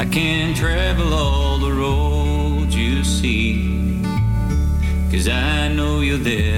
[0.00, 4.04] I can travel all the roads you see,
[5.10, 6.57] cause I know you're there.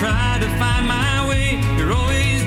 [0.00, 1.60] try to find my way.
[1.76, 2.39] You're always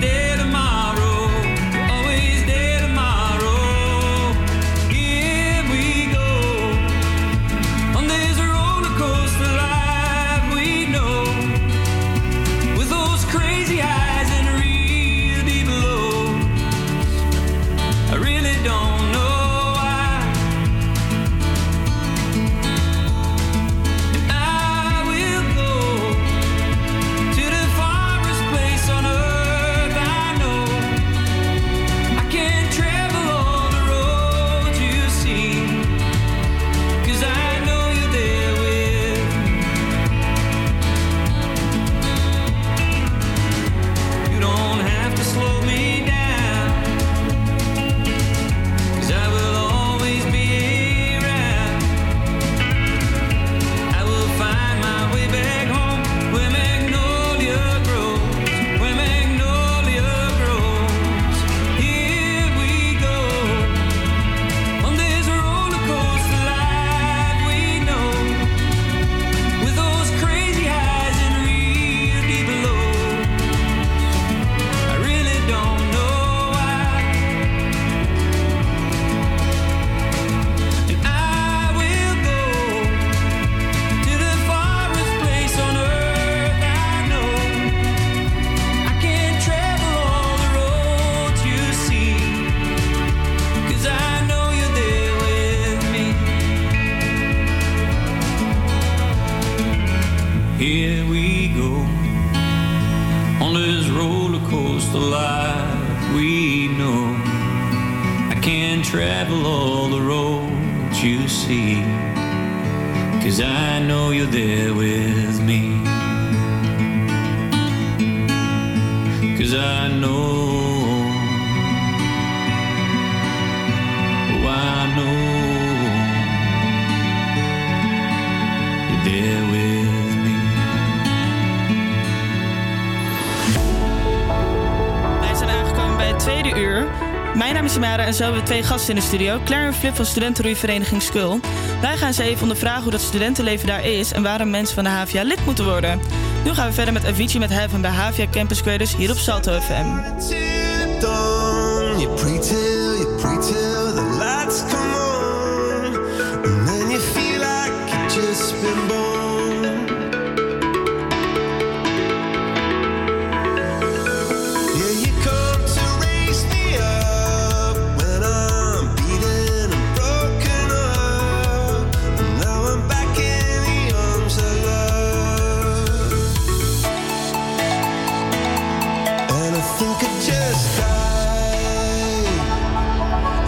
[138.54, 141.40] twee gasten in de studio, Claire en Flip van Studentenroeivereniging Skul.
[141.82, 144.90] Wij gaan ze even ondervragen hoe dat studentenleven daar is en waarom mensen van de
[144.90, 146.02] HVA lid moeten worden.
[146.44, 149.60] Nu gaan we verder met Avicii met Heaven bij HVA Campus Creators hier op Salto
[149.60, 149.86] FM.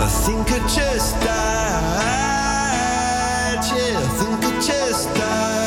[0.05, 1.25] I think I just died.
[3.75, 5.64] Yeah, I think I just died.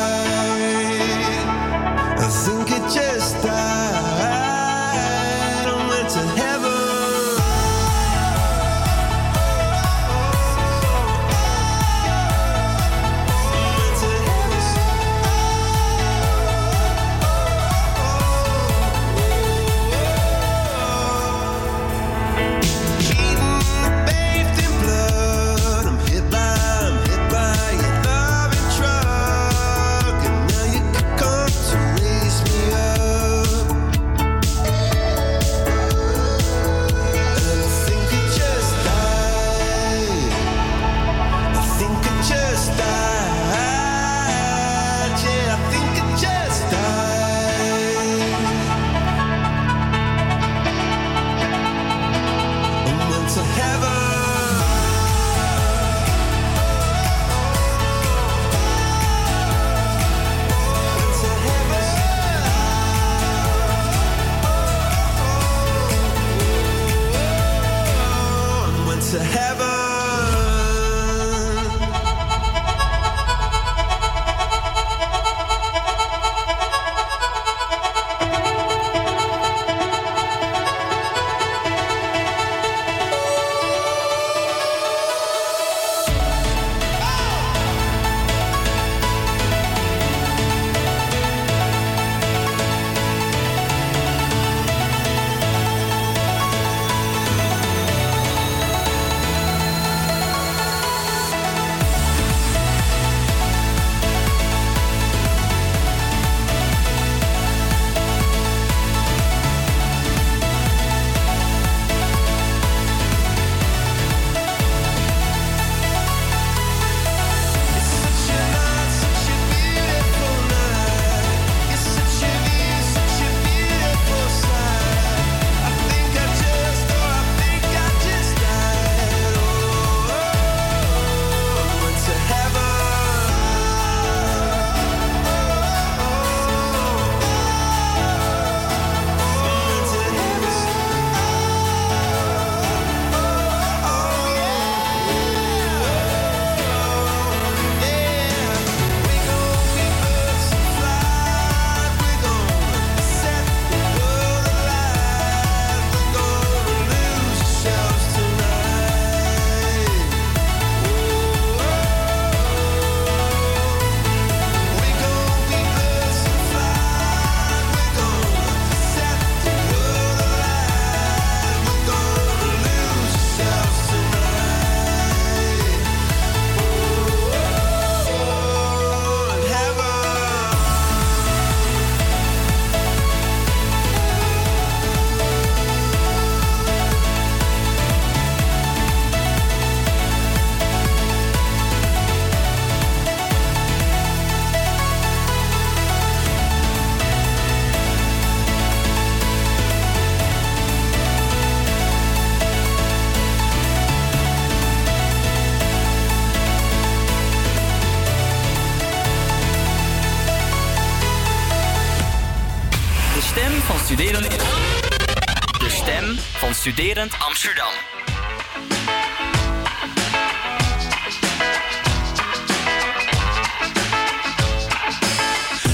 [216.71, 217.73] Studerend Amsterdam.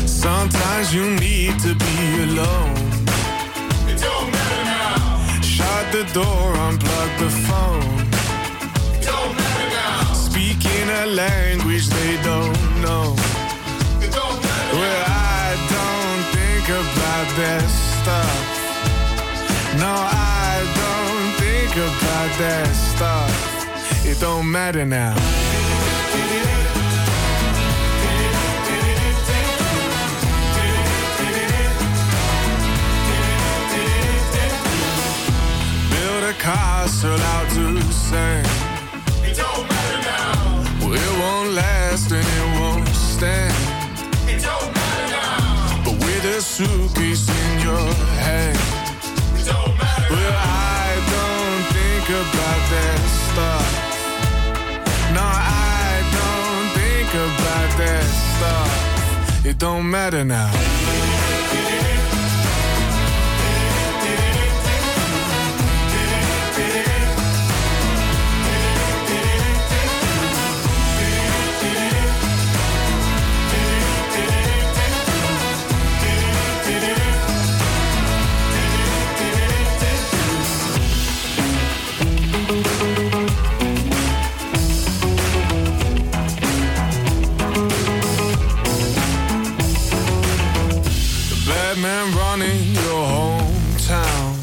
[0.08, 1.98] Sometimes you need to be
[2.28, 2.76] alone.
[3.92, 5.42] It don't matter now.
[5.42, 8.00] Shut the door, unplug the phone.
[8.96, 10.14] It don't matter now.
[10.14, 13.16] Speaking a language they don't know.
[14.06, 18.56] It don't matter well, I don't think about that stuff.
[19.78, 20.15] No, I
[21.78, 24.06] about that stuff.
[24.06, 25.14] It don't matter now.
[35.90, 38.48] build a castle out to sand.
[39.24, 40.88] It don't matter now.
[40.88, 43.54] Well, it won't last and it won't stand.
[44.30, 45.84] It don't matter now.
[45.84, 47.94] But with a suitcase in your
[48.24, 48.75] hand.
[52.22, 53.68] About that stuff.
[55.14, 59.46] No, I don't think about that stuff.
[59.46, 61.15] It don't matter now.
[91.86, 94.34] Man running your hometown.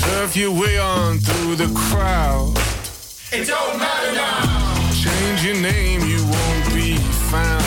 [0.00, 2.52] Surf your way on through the crowd.
[3.32, 4.90] It don't matter now.
[5.04, 6.98] Change your name, you won't be
[7.32, 7.64] found.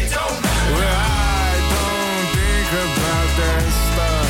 [0.00, 0.74] It don't matter.
[0.76, 0.98] Well,
[1.38, 4.28] I don't think about that stuff.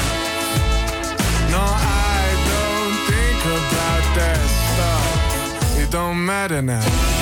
[1.55, 1.65] No,
[2.12, 5.78] I don't think about that stuff.
[5.82, 7.19] It don't matter now.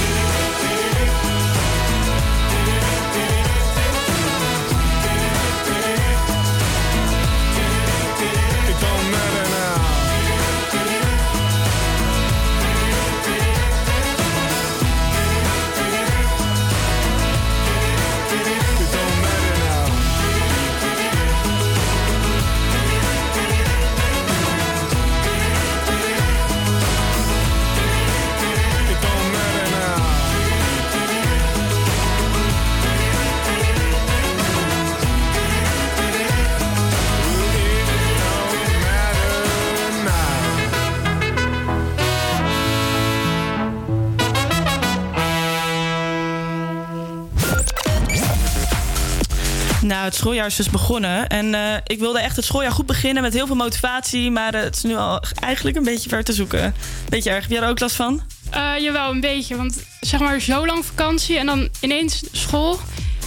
[50.08, 51.28] Het schooljaar is dus begonnen.
[51.28, 54.30] En eh, ik wilde echt het schooljaar goed beginnen met heel veel motivatie.
[54.30, 56.74] Maar eh, het is nu al eigenlijk een beetje ver te zoeken.
[57.08, 57.42] Beetje erg.
[57.42, 58.22] Heb jij er ook last van?
[58.50, 59.56] Eh, jawel, een beetje.
[59.56, 62.80] Want zeg maar zo lang vakantie en dan ineens school.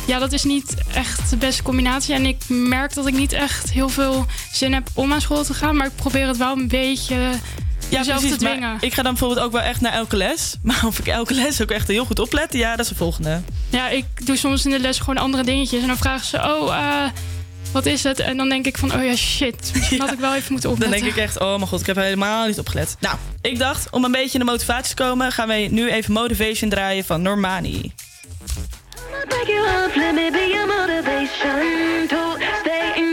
[0.07, 2.13] Ja, dat is niet echt de beste combinatie.
[2.13, 5.53] En ik merk dat ik niet echt heel veel zin heb om aan school te
[5.53, 5.75] gaan.
[5.75, 7.15] Maar ik probeer het wel een beetje
[7.91, 8.37] Ja, mezelf precies.
[8.37, 8.77] te dwingen.
[8.79, 10.55] ik ga dan bijvoorbeeld ook wel echt naar elke les.
[10.63, 13.41] Maar of ik elke les ook echt heel goed oplet, ja, dat is de volgende.
[13.69, 15.81] Ja, ik doe soms in de les gewoon andere dingetjes.
[15.81, 17.09] En dan vragen ze, oh, eh,
[17.71, 18.19] wat is het?
[18.19, 19.71] En dan denk ik van, oh ja, shit.
[19.75, 21.01] Misschien had ik wel even moeten Dan opletten.
[21.03, 22.95] denk ik echt, oh mijn god, ik heb helemaal niet opgelet.
[22.99, 25.31] Nou, ik dacht, om een beetje in de motivatie te komen...
[25.31, 27.93] gaan wij nu even Motivation draaien van Normani.
[29.27, 33.10] Break you off, let me be your motivation to stay and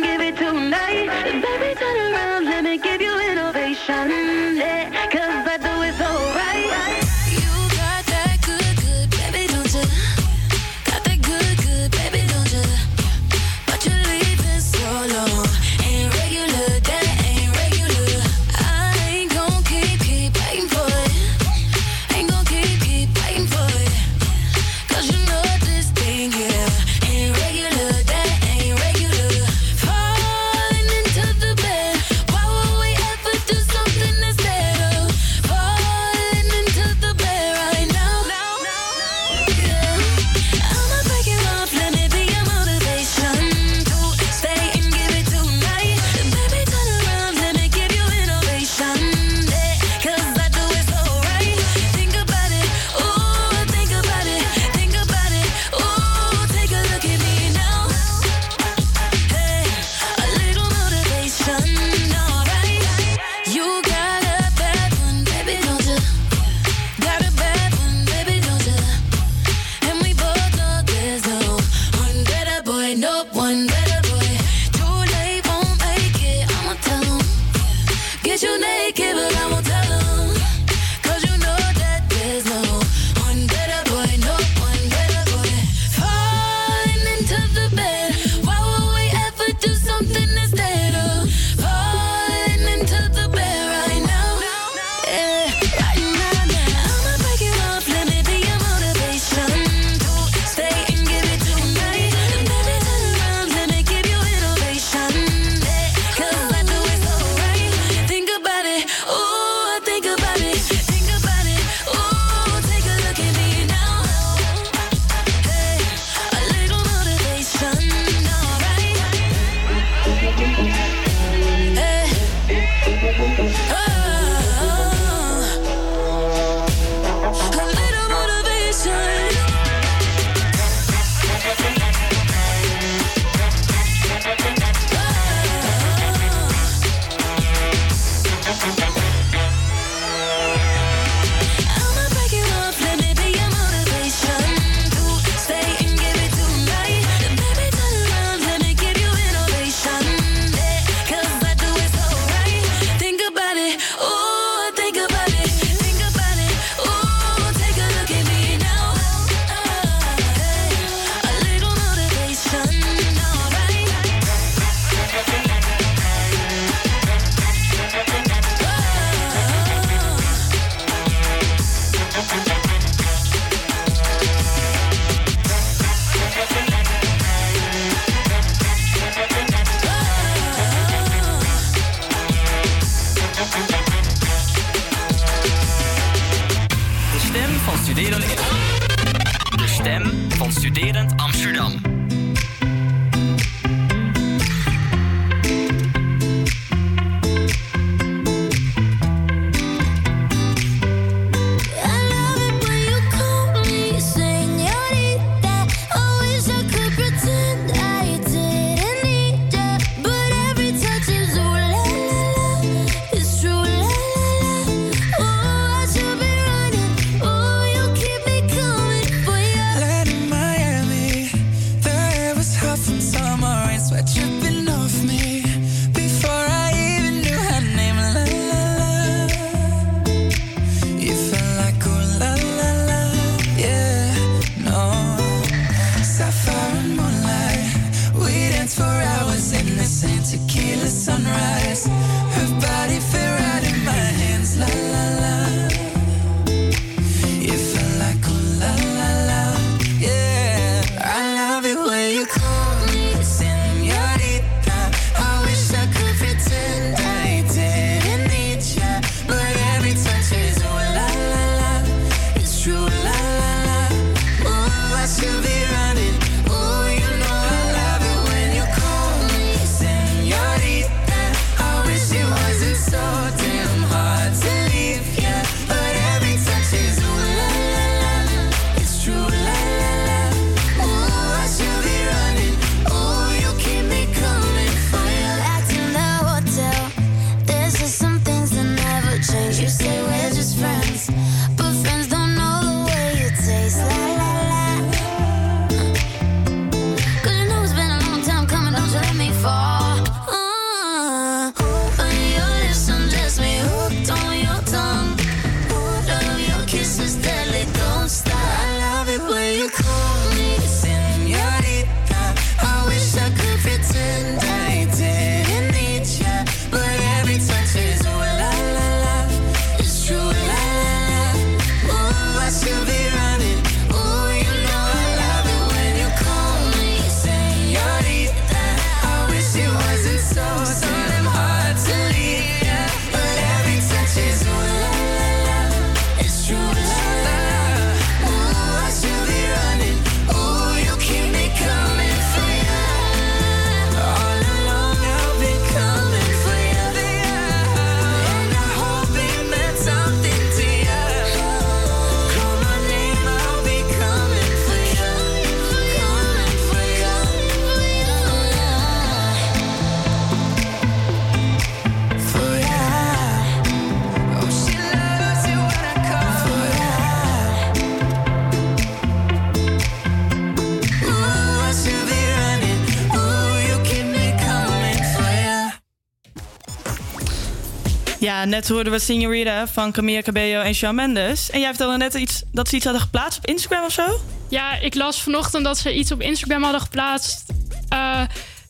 [378.43, 381.51] Eh, net hoorden we Signorita van Camille Cabello en Shawn Mendes.
[381.51, 384.21] En jij vertelde net iets, dat ze iets hadden geplaatst op Instagram of zo?
[384.49, 387.45] Ja, ik las vanochtend dat ze iets op Instagram hadden geplaatst.
[387.89, 388.21] Eh,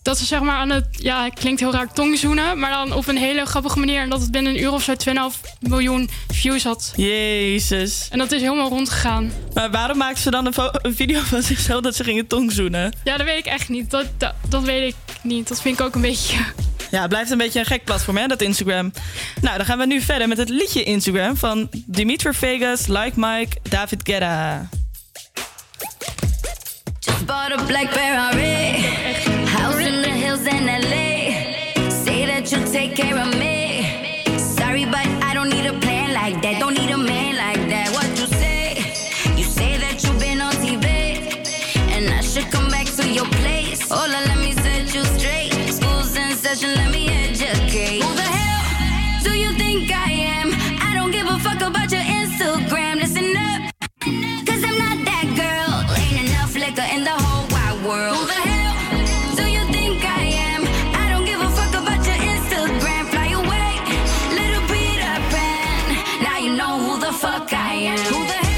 [0.03, 2.59] dat ze zeg maar aan het, ja, het klinkt heel raar, tongzoenen.
[2.59, 4.01] Maar dan op een hele grappige manier.
[4.01, 6.93] En dat het binnen een uur of zo 2,5 miljoen views had.
[6.97, 8.09] Jezus.
[8.11, 9.33] En dat is helemaal rondgegaan.
[9.55, 12.93] Maar waarom maakten ze dan een, video van zichzelf dat ze gingen tongzoenen?
[13.05, 13.91] Ja, dat weet ik echt niet.
[13.91, 14.07] Dat,
[14.49, 15.49] dat weet ik niet.
[15.49, 16.37] Dat vind ik ook een beetje
[16.95, 18.93] Ja, het blijft een beetje een gek platform, hè, dat Instagram.
[19.41, 23.57] Nou, dan gaan we nu verder met het liedje Instagram van Dimitri Vegas, Like Mike,
[23.63, 24.69] David Guetta.
[26.99, 27.65] Just bought a
[29.47, 31.17] house in the hills in LA.
[32.05, 33.08] Say that take
[67.01, 67.99] the fuck I am.
[67.99, 68.58] Who the hell?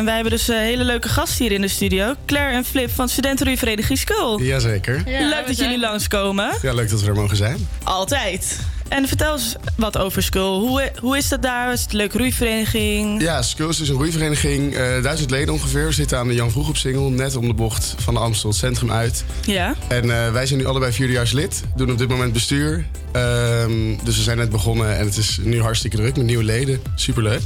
[0.00, 2.14] En wij hebben dus een hele leuke gasten hier in de studio.
[2.26, 4.42] Claire en Flip van Studentenruurvereniging Skull.
[4.44, 5.02] Jazeker.
[5.06, 6.52] leuk dat jullie langskomen.
[6.62, 7.68] Ja, leuk dat we er mogen zijn.
[7.82, 8.58] Altijd.
[8.88, 10.58] En vertel eens wat over Skull.
[10.58, 11.72] Hoe, hoe is dat daar?
[11.72, 13.22] Is het een leuke roeivereniging?
[13.22, 14.74] Ja, Skulls is dus een roeivereniging.
[14.74, 15.86] eh duizend leden ongeveer.
[15.86, 17.10] We zitten aan de Jan Vroeg op Singel.
[17.10, 19.24] Net om de bocht van de Amstel het centrum uit.
[19.44, 19.74] Ja.
[19.88, 21.62] En eh, wij zijn nu allebei vierdejaars lid.
[21.76, 22.86] Doen op dit moment bestuur.
[23.12, 23.72] Ehm,
[24.04, 26.80] dus we zijn net begonnen en het is nu hartstikke druk met nieuwe leden.
[26.94, 27.42] Superleuk.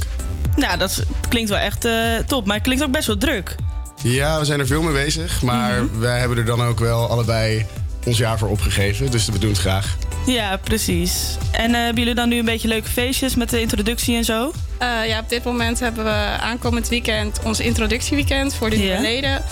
[0.55, 1.93] Nou, dat klinkt wel echt eh,
[2.27, 2.45] top.
[2.45, 3.55] Maar het klinkt ook best wel druk.
[4.03, 5.41] Ja, we zijn er veel mee bezig.
[5.41, 7.65] Maar wij hebben er dan ook wel allebei
[8.05, 9.11] ons jaar voor opgegeven.
[9.11, 9.97] Dus we doen het graag.
[10.25, 11.37] Ja, precies.
[11.51, 14.51] En eh, hebben jullie dan nu een beetje leuke feestjes met de introductie en zo?
[14.77, 19.43] Eh, ja, op dit moment hebben we aankomend weekend ons introductieweekend voor de nieuwe leden.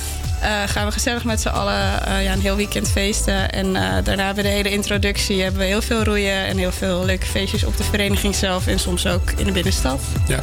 [0.44, 3.52] Eh, gaan we gezellig met z'n allen eh, ja, een heel weekend feesten.
[3.52, 7.06] En eh, daarna bij de hele introductie hebben we heel veel roeien en heel veel
[7.06, 10.02] leuke feestjes op de vereniging zelf en soms ook in de binnenstad.
[10.28, 10.40] Ja.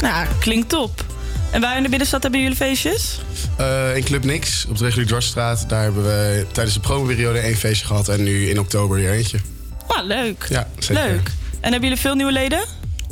[0.00, 1.04] Nou, klinkt top.
[1.50, 3.20] En waar in de binnenstad hebben jullie feestjes?
[3.56, 5.68] Eh, in Club Nix op de reguliere Dwarsstraat.
[5.68, 8.08] Daar hebben we tijdens de promoperiode één feestje gehad.
[8.08, 9.38] En nu in oktober weer eentje.
[9.86, 10.46] Ah, leuk.
[10.48, 11.04] Ja, zeker.
[11.04, 11.30] Leuk.
[11.60, 12.64] En hebben jullie veel nieuwe leden?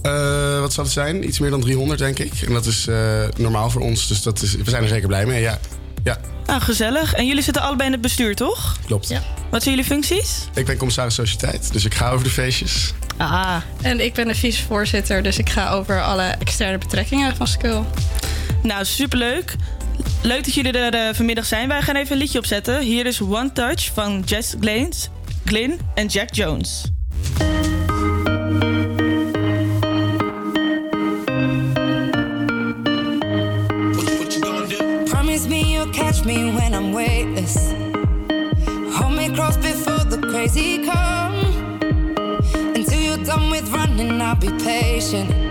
[0.03, 1.27] Eh, wat zal het zijn?
[1.29, 2.33] Iets meer dan 300, denk ik.
[2.47, 4.09] En dat is eh, normaal voor ons.
[4.09, 5.59] Dus dat is, we zijn er zeker blij mee, ja.
[6.05, 7.15] Ja, Ah, gezellig.
[7.15, 8.77] En jullie zitten allebei in het bestuur, toch?
[8.87, 9.13] klopt.
[9.51, 10.49] Wat zijn jullie functies?
[10.55, 12.93] Ik ben commissaris sociëteit, dus ik ga over de feestjes.
[13.17, 13.57] Ah.
[13.83, 17.83] En ik ben de vicevoorzitter, dus ik ga over alle externe betrekkingen van Skull.
[18.63, 19.55] Nou, superleuk.
[20.23, 21.69] Leuk dat jullie er eh, vanmiddag zijn.
[21.69, 22.81] Wij gaan even een liedje opzetten.
[22.81, 24.93] Hier is One Touch van Jess Glynn,
[25.45, 26.83] Glyn en Jack Jones.
[36.25, 37.73] Me when I'm weightless.
[38.97, 41.35] Hold me close before the crazy come.
[42.75, 45.42] Until you're done with running, I'll be patient.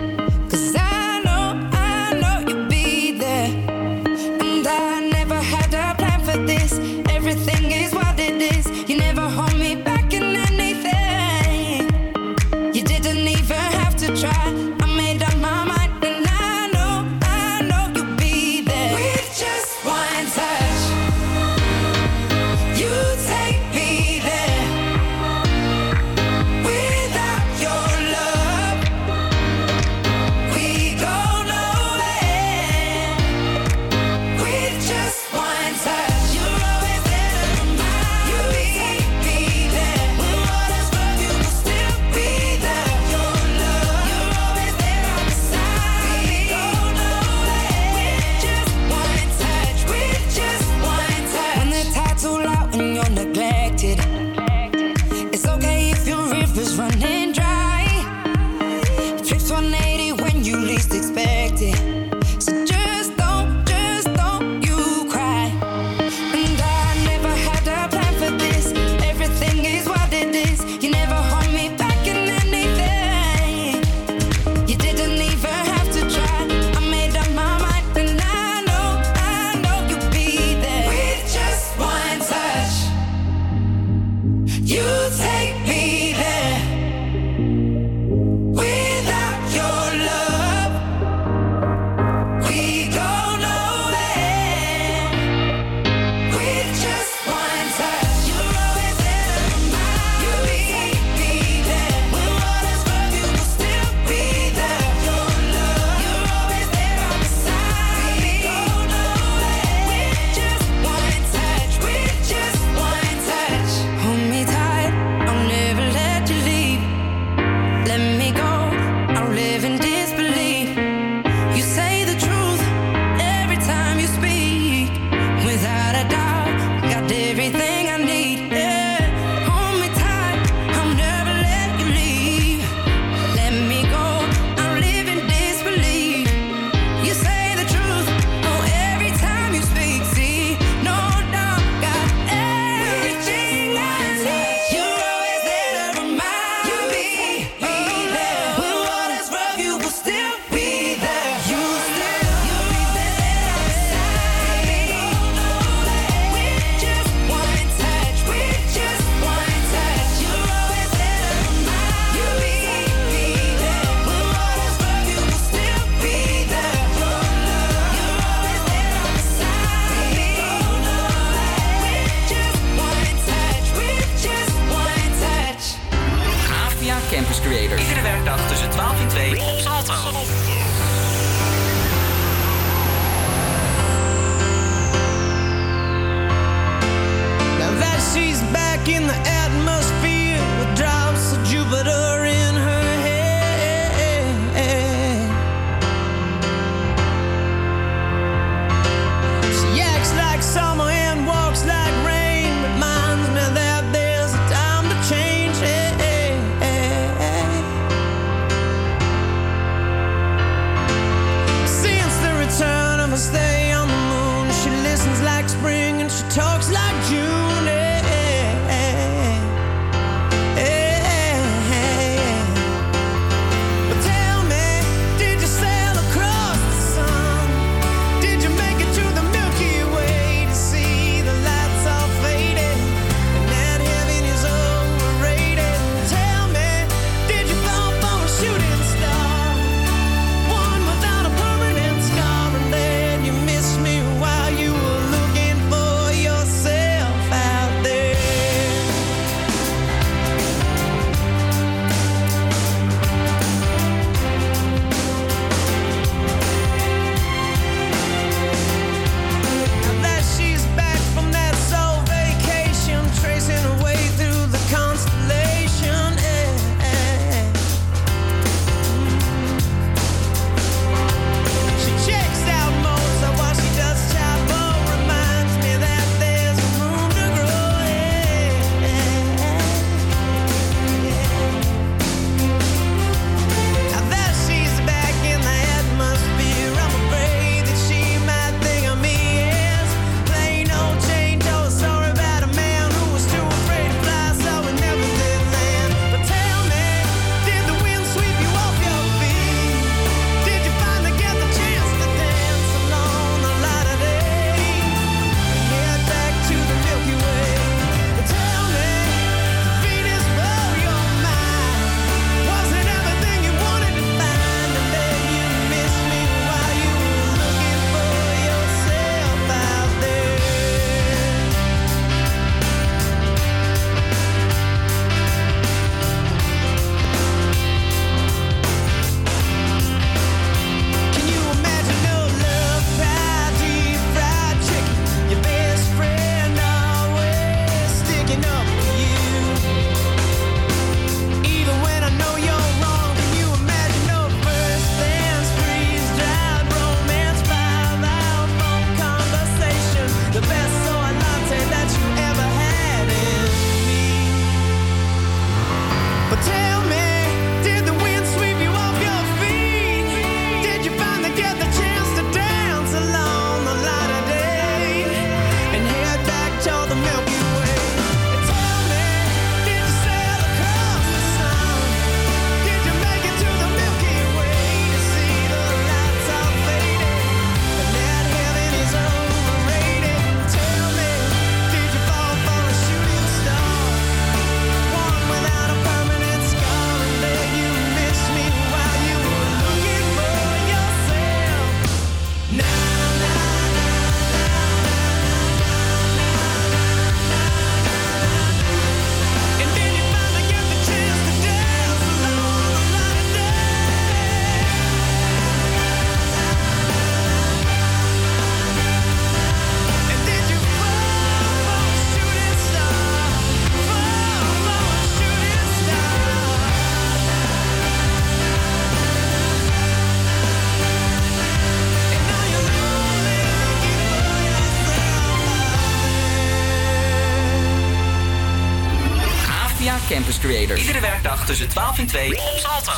[430.78, 432.92] Iedere werkdag tussen 12 en 2 op Salto.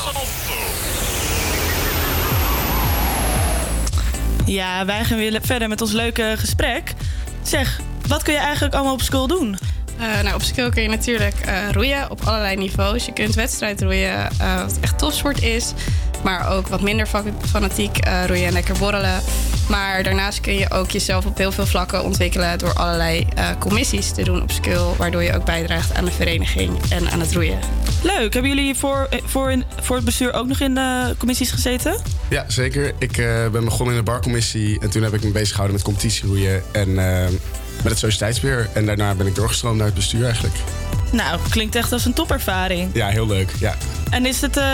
[4.46, 6.92] Ja, wij gaan weer verder met ons leuke gesprek.
[7.42, 9.56] Zeg, wat kun je eigenlijk allemaal op school doen?
[9.98, 13.04] Eh, nou, op school kun je natuurlijk eh, roeien op allerlei niveaus.
[13.04, 15.72] Je kunt wedstrijd roeien, eh, wat echt topsport is.
[16.22, 17.08] Maar ook wat minder
[17.50, 19.22] fanatiek roeien en lekker borrelen.
[19.68, 24.12] Maar daarnaast kun je ook jezelf op heel veel vlakken ontwikkelen door allerlei eh, commissies
[24.12, 27.58] te doen op skill, waardoor je ook bijdraagt aan de vereniging en aan het roeien.
[28.02, 28.32] Leuk.
[28.32, 31.96] Hebben jullie voor, eh, voor, voor het bestuur ook nog in de commissies gezeten?
[32.30, 32.92] Ja, zeker.
[32.98, 35.84] Ik eh, ben begonnen in de barcommissie en toen heb ik me bezig gehouden met
[35.84, 36.98] competitieroeien en
[37.84, 38.68] met het sociëteitsbeheer.
[38.72, 40.54] En daarna ben ik doorgestroomd naar het bestuur eigenlijk.
[41.10, 42.90] Nou, klinkt echt als een topervaring.
[42.92, 43.50] Ja, heel leuk.
[43.58, 43.76] Ja.
[44.10, 44.64] En is het, uh,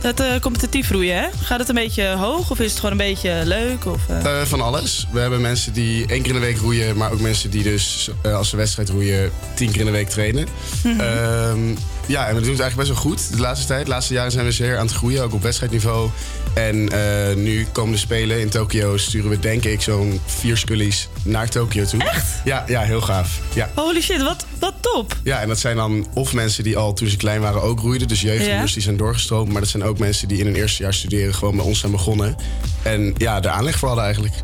[0.00, 1.28] het eh, competitief roeien, hè?
[1.42, 3.86] Gaat het een beetje hoog of is het gewoon een beetje leuk?
[3.86, 4.42] Of, uh...
[4.42, 5.06] van alles.
[5.12, 8.10] We hebben mensen die één keer in de week roeien, maar ook mensen die dus
[8.22, 10.46] als ze wedstrijd roeien tien keer in de week trainen.
[10.82, 11.00] Mhm.
[11.00, 11.74] Ehm,
[12.10, 13.84] ja, en we doen het eigenlijk best wel goed de laatste tijd.
[13.84, 16.10] De laatste jaren zijn we zeer aan het groeien, ook op wedstrijdniveau.
[16.54, 21.08] En eh, nu komen de Spelen in Tokio, sturen we denk ik zo'n vier scullies
[21.22, 22.02] naar Tokio toe.
[22.02, 22.26] Echt?
[22.44, 23.40] Ja, ja heel gaaf.
[23.54, 23.70] Ja.
[23.74, 25.16] Holy shit, wat, wat top.
[25.24, 28.08] Ja, en dat zijn dan of mensen die al toen ze klein waren ook roeiden.
[28.08, 28.74] Dus jeugdroeiers Ja.
[28.74, 29.52] die zijn doorgestroomd.
[29.52, 31.92] Maar dat zijn ook mensen die in hun eerste jaar studeren gewoon bij ons zijn
[31.92, 32.36] begonnen.
[32.82, 34.34] En ja, de aanleg voor hadden eigenlijk.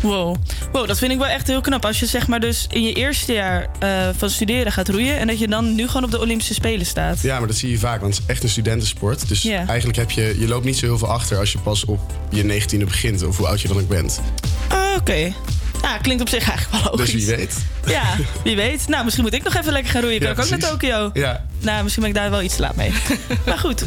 [0.00, 0.36] Wow.
[0.72, 1.84] wow, dat vind ik wel echt heel knap.
[1.84, 5.18] Als je zeg maar dus in je eerste jaar eh, van studeren gaat roeien...
[5.18, 7.20] en dat je dan nu gewoon op de Olympische Spelen staat.
[7.20, 9.28] Ja, maar dat zie je vaak, want het is echt een studentensport.
[9.28, 12.00] Dus eigenlijk heb je, je loopt niet zo heel veel achter als je pas op
[12.30, 13.22] je negentiende begint.
[13.22, 14.20] Of hoe oud je dan ook bent.
[14.68, 15.32] Ah, Oké.
[15.82, 17.12] Ja, klinkt op zich eigenlijk wel logisch.
[17.12, 17.54] Dus wie weet.
[17.86, 18.88] Ja, wie weet.
[18.88, 20.18] Nou, misschien moet ik nog even lekker gaan roeien.
[20.18, 20.70] Kan Ja, ik ook naar.
[20.70, 21.10] Tokio?
[21.12, 21.44] Ja.
[21.58, 22.92] Nou, misschien ben ik daar wel iets te laat mee.
[23.46, 23.84] maar goed.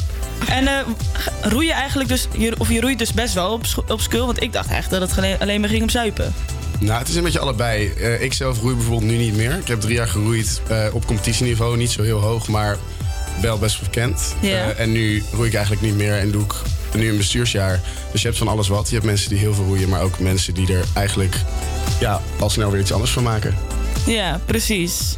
[0.49, 0.73] En eh
[1.41, 2.27] roei je eigenlijk dus...
[2.57, 4.25] Of je roeit dus best wel op, op skul.
[4.25, 6.33] Want ik dacht eigenlijk dat het alleen maar ging om zuipen.
[6.79, 7.93] Nou, het is een beetje allebei.
[7.93, 9.57] Eh, ik zelf roei bijvoorbeeld nu niet meer.
[9.57, 11.77] Ik heb drie jaar geroeid eh, op competitieniveau.
[11.77, 12.77] Niet zo heel hoog, maar
[13.41, 14.35] wel best bekend.
[14.41, 16.53] Eh, en nu roei ik eigenlijk niet meer en doe ik
[16.93, 17.79] nu een bestuursjaar.
[18.11, 18.87] Dus je hebt van alles wat.
[18.87, 21.35] Je hebt mensen die heel veel roeien, maar ook mensen die er eigenlijk
[21.99, 23.57] ja, al snel weer iets anders van maken.
[24.05, 25.15] Ja, precies.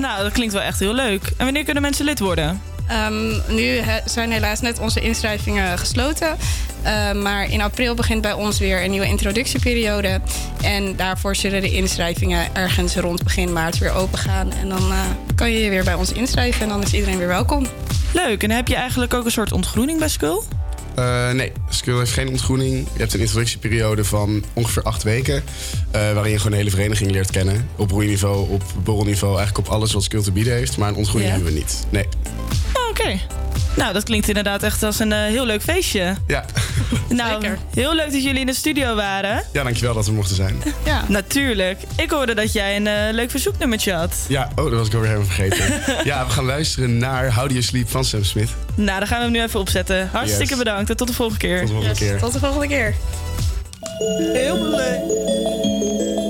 [0.00, 1.32] Nou, dat klinkt wel echt heel leuk.
[1.36, 2.60] En wanneer kunnen mensen lid worden?
[2.88, 6.36] Ehm, nu zijn helaas net onze inschrijvingen gesloten.
[6.82, 10.20] Eh, maar in april begint bij ons weer een nieuwe introductieperiode.
[10.62, 14.52] En daarvoor zullen de inschrijvingen ergens rond begin maart weer open gaan.
[14.52, 15.00] En dan eh,
[15.34, 17.66] kan je je weer bij ons inschrijven en dan is iedereen weer welkom.
[18.12, 18.42] Leuk.
[18.42, 20.42] En heb je eigenlijk ook een soort ontgroening bij Skull?
[20.96, 22.86] Eh, nee, Skill heeft geen ontgroening.
[22.92, 25.44] Je hebt een introductieperiode van ongeveer acht weken.
[25.90, 27.68] eh, waarin je gewoon de hele vereniging leert kennen.
[27.76, 30.76] Op roeiniveau, op borrelniveau, eigenlijk op alles wat Skill te bieden heeft.
[30.76, 31.86] Maar een ontgroening hebben we niet.
[31.90, 32.06] Nee.
[33.00, 33.18] Oké.
[33.76, 36.14] Nou, dat klinkt inderdaad echt als een eh, heel leuk feestje.
[36.26, 36.44] Ja.
[37.08, 39.42] Nou, heel leuk dat jullie in de studio waren.
[39.52, 40.62] ja, dankjewel dat we mochten zijn.
[40.84, 41.04] Ja.
[41.08, 41.80] Natuurlijk.
[41.96, 44.14] Ik hoorde dat jij een eh, leuk verzoeknummertje had.
[44.28, 45.80] Ja, oh, dat was ik alweer helemaal vergeten.
[46.10, 48.48] ja, we gaan luisteren naar How Do You Sleep van Sam Smith.
[48.74, 50.08] Nou, dan gaan we hem nu even opzetten.
[50.12, 50.58] Hartstikke Yes.
[50.58, 51.58] bedankt en tot de volgende keer.
[51.58, 52.18] Tot de volgende keer.
[52.18, 52.94] Tot de volgende keer.
[54.32, 56.25] Heel leuk.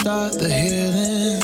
[0.00, 1.40] Start the healing.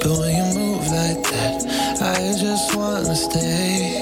[0.00, 1.58] But when you move like that,
[2.02, 3.99] I just wanna stay.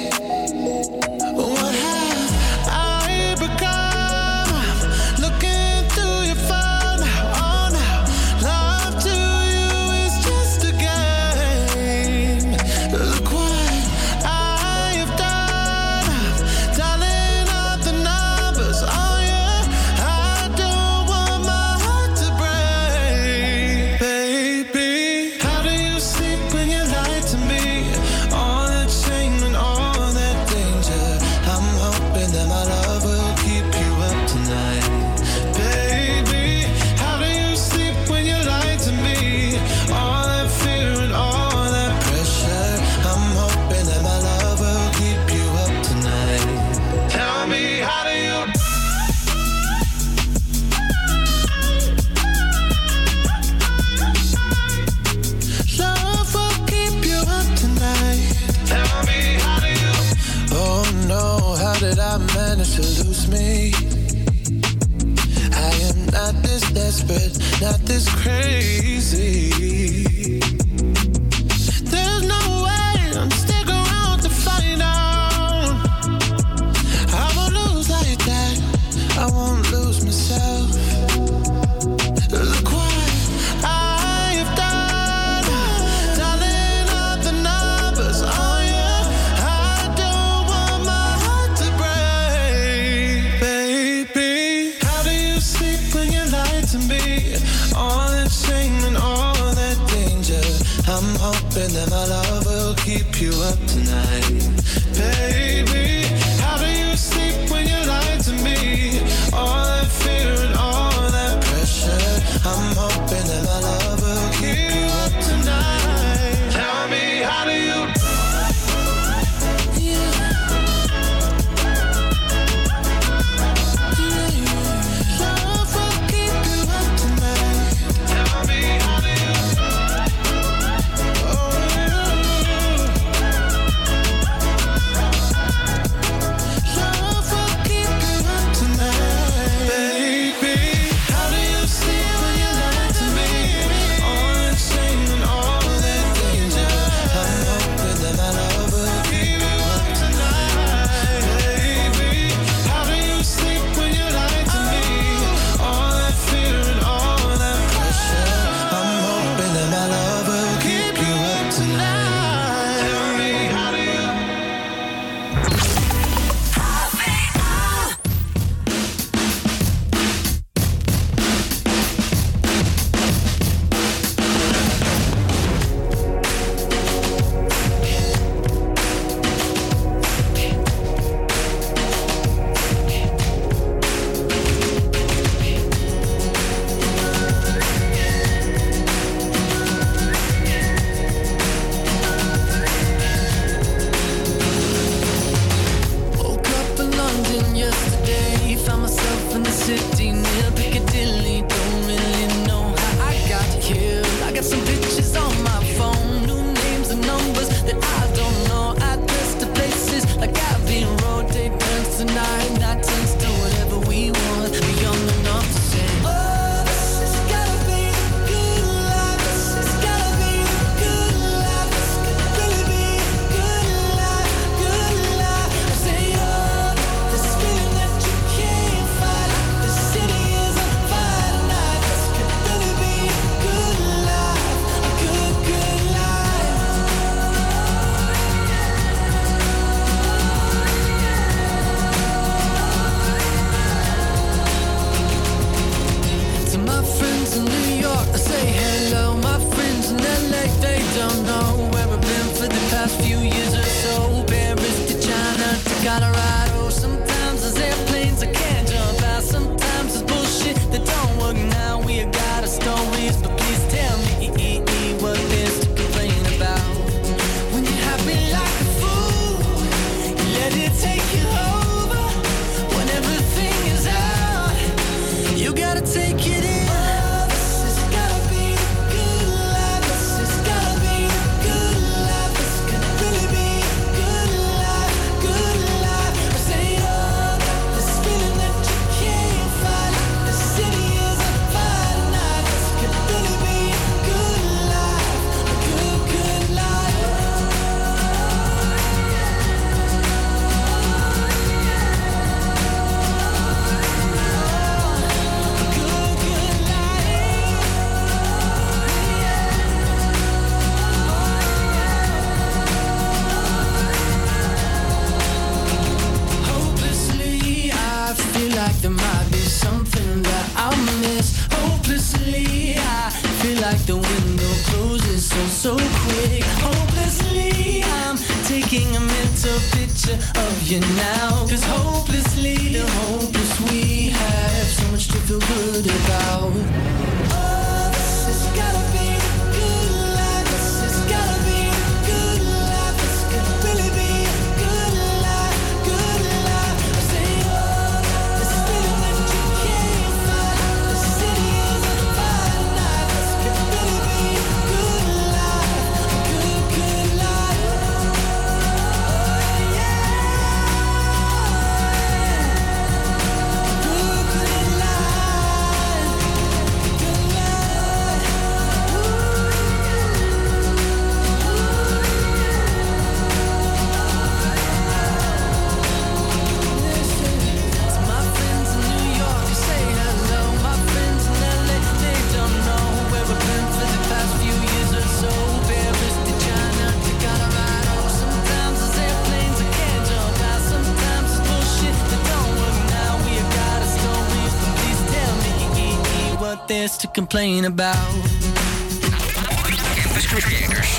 [397.68, 397.96] about.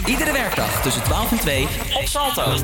[0.06, 2.56] Iedere werkdag tussen 12 en 2 op Salto.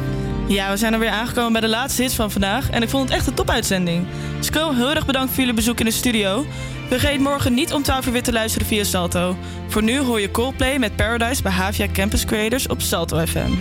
[0.47, 2.69] Ja, we zijn er weer aangekomen bij de laatste hit van vandaag.
[2.69, 4.05] En ik vond het echt een topuitzending.
[4.37, 6.45] Dus sko, heel erg bedankt voor jullie bezoek in de studio.
[6.87, 9.37] Vergeet morgen niet om 12 uur weer te luisteren via Salto.
[9.67, 13.51] Voor nu hoor je Coldplay met Paradise bij Havia Campus Creators op Salto FM.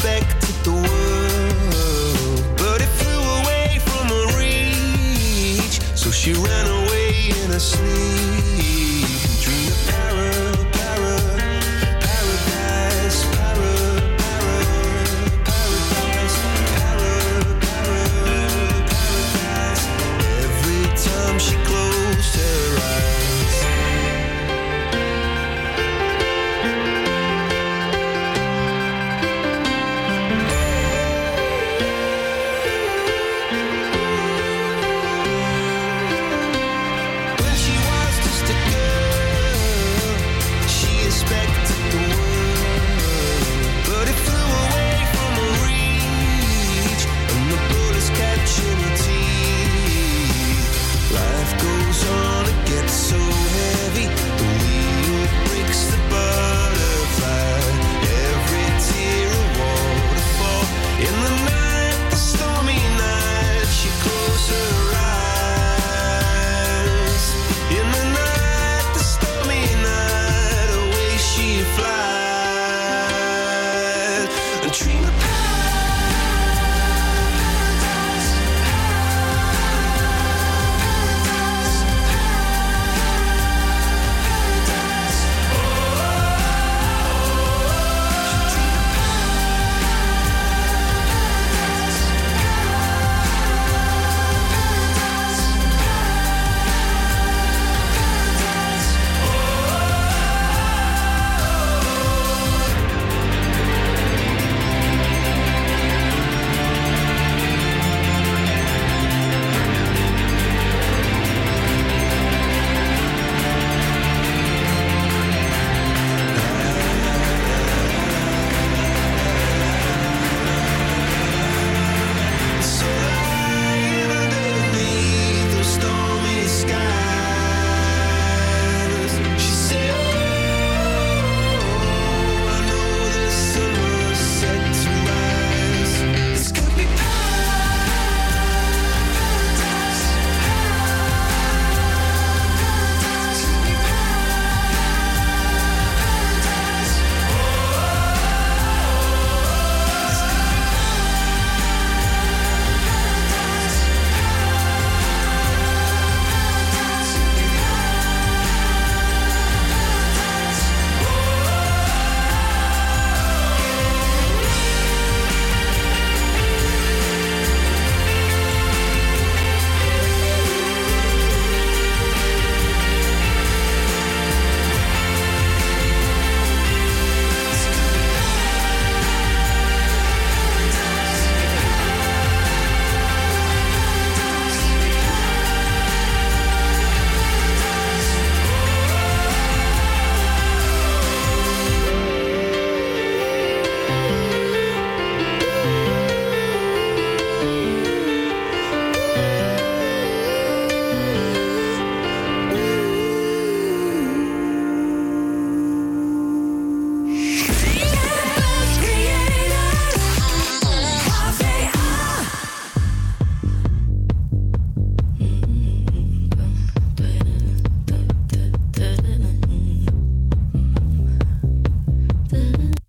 [0.00, 2.44] expected the world.
[2.56, 8.39] But it flew away from her reach, so she ran away in her sleep.